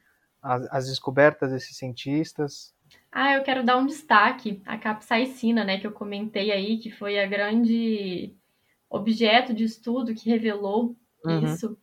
as, 0.42 0.66
as 0.72 0.88
descobertas 0.88 1.50
desses 1.50 1.76
cientistas? 1.76 2.74
Ah, 3.10 3.34
eu 3.34 3.42
quero 3.42 3.64
dar 3.64 3.76
um 3.76 3.86
destaque 3.86 4.62
à 4.66 4.76
capsaicina, 4.76 5.64
né, 5.64 5.78
que 5.78 5.86
eu 5.86 5.92
comentei 5.92 6.50
aí, 6.50 6.78
que 6.78 6.90
foi 6.90 7.18
a 7.18 7.26
grande 7.26 8.34
objeto 8.88 9.52
de 9.52 9.64
estudo 9.64 10.14
que 10.14 10.30
revelou 10.30 10.96
uhum. 11.24 11.44
isso. 11.44 11.76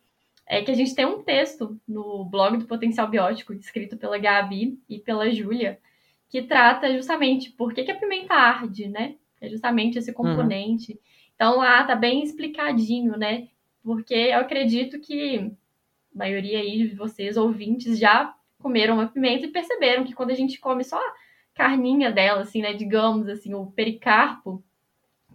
É 0.46 0.62
que 0.62 0.70
a 0.70 0.74
gente 0.74 0.94
tem 0.94 1.04
um 1.04 1.22
texto 1.22 1.78
no 1.86 2.24
blog 2.24 2.56
do 2.56 2.66
Potencial 2.66 3.08
Biótico, 3.08 3.52
escrito 3.52 3.96
pela 3.96 4.16
Gabi 4.16 4.78
e 4.88 4.98
pela 4.98 5.30
Júlia, 5.30 5.80
que 6.28 6.42
trata 6.42 6.92
justamente 6.94 7.50
por 7.50 7.74
que, 7.74 7.82
que 7.82 7.90
a 7.90 7.98
pimenta 7.98 8.34
arde, 8.34 8.88
né? 8.88 9.16
É 9.40 9.48
justamente 9.48 9.98
esse 9.98 10.10
uhum. 10.10 10.16
componente. 10.16 10.92
Uhum. 10.92 10.98
Então 11.34 11.56
lá 11.58 11.84
tá 11.84 11.96
bem 11.96 12.22
explicadinho, 12.22 13.16
né? 13.16 13.48
Porque 13.82 14.14
eu 14.14 14.38
acredito 14.38 15.00
que 15.00 15.38
a 15.38 16.18
maioria 16.18 16.58
aí 16.60 16.88
de 16.88 16.94
vocês, 16.94 17.36
ouvintes, 17.36 17.98
já 17.98 18.34
comeram 18.58 19.00
a 19.00 19.06
pimenta 19.06 19.46
e 19.46 19.52
perceberam 19.52 20.04
que 20.04 20.14
quando 20.14 20.30
a 20.30 20.34
gente 20.34 20.58
come 20.58 20.82
só 20.82 20.96
a 20.96 21.14
carninha 21.54 22.10
dela, 22.10 22.42
assim, 22.42 22.62
né, 22.62 22.72
digamos 22.72 23.28
assim, 23.28 23.54
o 23.54 23.66
pericarpo, 23.66 24.62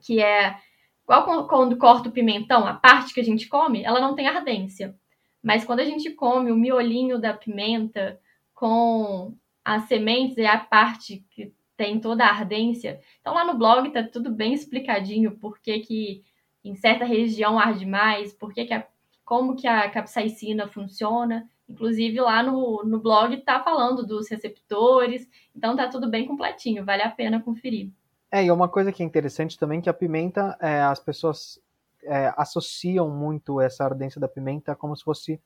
que 0.02 0.22
é 0.22 0.58
igual 1.04 1.48
quando 1.48 1.78
corta 1.78 2.10
o 2.10 2.12
pimentão, 2.12 2.66
a 2.66 2.74
parte 2.74 3.14
que 3.14 3.20
a 3.20 3.24
gente 3.24 3.48
come, 3.48 3.84
ela 3.84 4.00
não 4.00 4.16
tem 4.16 4.28
ardência. 4.28 4.96
Mas 5.42 5.66
quando 5.66 5.80
a 5.80 5.86
gente 5.86 6.12
come 6.12 6.52
o 6.52 6.56
miolinho 6.56 7.20
da 7.20 7.34
pimenta 7.34 8.20
com 8.54 9.34
as 9.64 9.84
sementes, 9.88 10.38
é 10.38 10.48
a 10.48 10.60
parte 10.60 11.26
que 11.32 11.54
tem 11.76 12.00
toda 12.00 12.24
a 12.24 12.30
ardência. 12.30 13.00
Então 13.20 13.34
lá 13.34 13.44
no 13.44 13.58
blog 13.58 13.90
tá 13.92 14.04
tudo 14.04 14.32
bem 14.32 14.54
explicadinho 14.54 15.32
por 15.38 15.60
que, 15.60 15.80
que 15.80 16.24
em 16.64 16.76
certa 16.76 17.06
região 17.06 17.58
arde 17.58 17.86
mais, 17.86 18.34
por 18.34 18.54
que, 18.54 18.66
que 18.66 18.74
a, 18.74 18.86
como 19.26 19.56
que 19.56 19.68
a 19.68 19.90
capsaicina 19.90 20.68
funciona. 20.68 21.50
Inclusive, 21.68 22.20
lá 22.20 22.44
no, 22.44 22.84
no 22.84 23.00
blog 23.00 23.38
tá 23.38 23.64
falando 23.64 24.06
dos 24.06 24.30
receptores, 24.30 25.28
então 25.56 25.76
tá 25.76 25.88
tudo 25.88 26.10
bem 26.10 26.28
completinho, 26.28 26.84
vale 26.86 27.02
a 27.02 27.10
pena 27.10 27.42
conferir. 27.42 27.90
É, 28.30 28.44
e 28.46 28.52
uma 28.52 28.68
coisa 28.68 28.92
que 28.92 29.02
é 29.02 29.06
interessante 29.06 29.58
também 29.58 29.80
é 29.80 29.82
que 29.82 29.90
a 29.90 29.94
pimenta, 29.94 30.58
é, 30.62 30.82
as 30.82 31.00
pessoas 31.00 31.60
é, 32.04 32.34
associam 32.38 33.10
muito 33.10 33.60
essa 33.60 33.84
ardência 33.84 34.20
da 34.20 34.28
pimenta 34.28 34.76
como 34.76 34.96
se 34.96 35.04
fosse 35.04 35.40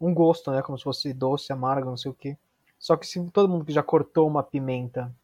um 0.00 0.14
gosto, 0.14 0.50
né? 0.50 0.62
Como 0.62 0.78
se 0.78 0.84
fosse 0.84 1.12
doce, 1.12 1.52
amargo, 1.52 1.90
não 1.90 1.96
sei 1.96 2.10
o 2.10 2.14
quê. 2.14 2.36
Só 2.78 2.96
que 2.96 3.06
se 3.06 3.22
todo 3.30 3.48
mundo 3.48 3.64
que 3.64 3.72
já 3.72 3.82
cortou 3.82 4.26
uma 4.26 4.42
pimenta 4.42 5.14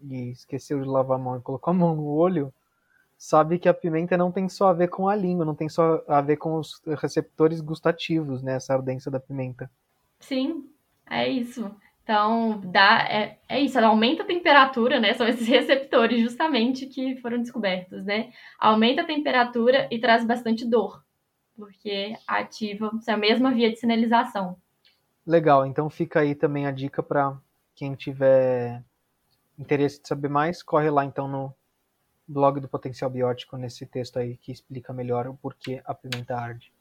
e 0.00 0.30
esqueceu 0.30 0.80
de 0.80 0.88
lavar 0.88 1.18
a 1.18 1.22
mão 1.22 1.36
e 1.36 1.40
colocou 1.40 1.70
a 1.70 1.74
mão 1.74 1.94
no 1.94 2.06
olho, 2.06 2.52
sabe 3.18 3.58
que 3.58 3.68
a 3.68 3.74
pimenta 3.74 4.16
não 4.16 4.32
tem 4.32 4.48
só 4.48 4.68
a 4.68 4.72
ver 4.72 4.88
com 4.88 5.08
a 5.08 5.14
língua, 5.14 5.44
não 5.44 5.54
tem 5.54 5.68
só 5.68 6.02
a 6.08 6.20
ver 6.20 6.38
com 6.38 6.54
os 6.54 6.80
receptores 6.98 7.60
gustativos, 7.60 8.42
né? 8.42 8.54
Essa 8.54 8.72
ardência 8.72 9.10
da 9.10 9.20
pimenta. 9.20 9.70
Sim, 10.18 10.70
é 11.08 11.28
isso. 11.28 11.70
Então, 12.02 12.60
dá, 12.64 13.06
é, 13.08 13.38
é 13.48 13.60
isso, 13.60 13.78
ela 13.78 13.86
aumenta 13.88 14.24
a 14.24 14.26
temperatura, 14.26 14.98
né? 14.98 15.14
São 15.14 15.26
esses 15.26 15.46
receptores 15.48 16.20
justamente 16.20 16.86
que 16.86 17.16
foram 17.16 17.38
descobertos, 17.38 18.04
né? 18.04 18.32
Aumenta 18.58 19.02
a 19.02 19.06
temperatura 19.06 19.88
e 19.90 19.98
traz 19.98 20.24
bastante 20.24 20.64
dor, 20.64 21.04
porque 21.56 22.16
ativa 22.26 22.90
é 23.06 23.12
a 23.12 23.16
mesma 23.16 23.52
via 23.52 23.70
de 23.70 23.76
sinalização. 23.76 24.56
Legal, 25.24 25.64
então 25.64 25.88
fica 25.88 26.20
aí 26.20 26.34
também 26.34 26.66
a 26.66 26.72
dica 26.72 27.02
para 27.02 27.38
quem 27.76 27.94
tiver 27.94 28.82
interesse 29.56 30.02
de 30.02 30.08
saber 30.08 30.28
mais, 30.28 30.62
corre 30.62 30.90
lá 30.90 31.04
então 31.04 31.28
no 31.28 31.54
blog 32.26 32.58
do 32.58 32.68
Potencial 32.68 33.08
Biótico 33.08 33.56
nesse 33.56 33.86
texto 33.86 34.18
aí 34.18 34.36
que 34.36 34.50
explica 34.50 34.92
melhor 34.92 35.28
o 35.28 35.34
porquê 35.34 35.80
a 35.84 35.94
pimenta 35.94 36.34
arde. 36.34 36.71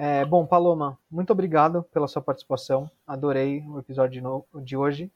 É, 0.00 0.24
bom, 0.24 0.46
Paloma, 0.46 0.96
muito 1.10 1.32
obrigado 1.32 1.82
pela 1.92 2.06
sua 2.06 2.22
participação. 2.22 2.88
Adorei 3.04 3.64
o 3.66 3.80
episódio 3.80 4.22
de, 4.22 4.64
de 4.64 4.76
hoje 4.76 5.10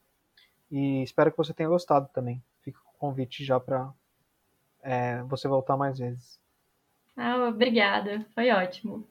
e 0.69 1.01
espero 1.01 1.31
que 1.31 1.37
você 1.37 1.53
tenha 1.53 1.69
gostado 1.69 2.09
também. 2.13 2.43
Fica 2.61 2.77
com 2.83 2.91
o 2.91 2.99
convite 2.99 3.45
já 3.45 3.57
para 3.61 3.89
é, 4.81 5.23
você 5.23 5.47
voltar 5.47 5.77
mais 5.77 5.99
vezes. 5.99 6.37
Ah, 7.15 7.47
obrigada, 7.47 8.25
foi 8.35 8.51
ótimo. 8.51 9.07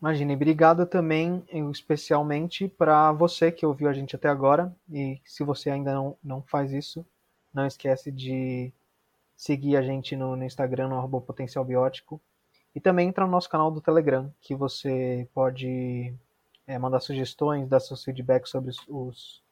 Imagine, 0.00 0.34
obrigado 0.34 0.86
também, 0.86 1.42
especialmente 1.72 2.68
para 2.68 3.10
você 3.10 3.50
que 3.50 3.66
ouviu 3.66 3.88
a 3.88 3.92
gente 3.92 4.14
até 4.14 4.28
agora. 4.28 4.72
E 4.88 5.20
se 5.24 5.42
você 5.42 5.70
ainda 5.70 5.92
não, 5.92 6.16
não 6.22 6.40
faz 6.40 6.72
isso, 6.72 7.04
não 7.52 7.66
esquece 7.66 8.12
de 8.12 8.72
seguir 9.36 9.76
a 9.76 9.82
gente 9.82 10.14
no, 10.14 10.36
no 10.36 10.44
Instagram, 10.44 10.86
no 10.86 10.94
arroba 10.94 11.20
Potencial 11.20 11.64
Biótico 11.64 12.20
e 12.76 12.80
também 12.80 13.08
entra 13.08 13.24
no 13.24 13.30
nosso 13.30 13.48
canal 13.48 13.70
do 13.70 13.80
Telegram, 13.80 14.30
que 14.38 14.54
você 14.54 15.26
pode 15.32 16.14
é, 16.66 16.78
mandar 16.78 17.00
sugestões, 17.00 17.66
dar 17.66 17.80
seus 17.80 18.04
feedbacks 18.04 18.50
sobre 18.50 18.68
os, 18.68 18.84
os 18.86 19.42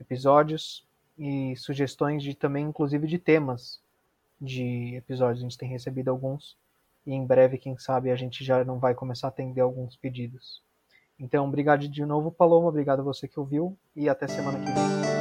episódios 0.00 0.84
e 1.16 1.54
sugestões 1.54 2.20
de 2.20 2.34
também, 2.34 2.64
inclusive, 2.64 3.06
de 3.06 3.16
temas 3.16 3.80
de 4.40 4.96
episódios. 4.96 5.38
A 5.38 5.42
gente 5.42 5.56
tem 5.56 5.68
recebido 5.68 6.08
alguns 6.08 6.56
e 7.06 7.14
em 7.14 7.24
breve, 7.24 7.58
quem 7.58 7.78
sabe, 7.78 8.10
a 8.10 8.16
gente 8.16 8.44
já 8.44 8.64
não 8.64 8.80
vai 8.80 8.92
começar 8.92 9.28
a 9.28 9.30
atender 9.30 9.60
alguns 9.60 9.94
pedidos. 9.94 10.60
Então, 11.16 11.46
obrigado 11.46 11.86
de 11.88 12.04
novo, 12.04 12.32
Paloma. 12.32 12.68
Obrigado 12.68 13.00
a 13.00 13.04
você 13.04 13.28
que 13.28 13.38
ouviu 13.38 13.78
e 13.94 14.08
até 14.08 14.26
semana 14.26 14.58
que 14.58 14.64
vem. 14.64 15.17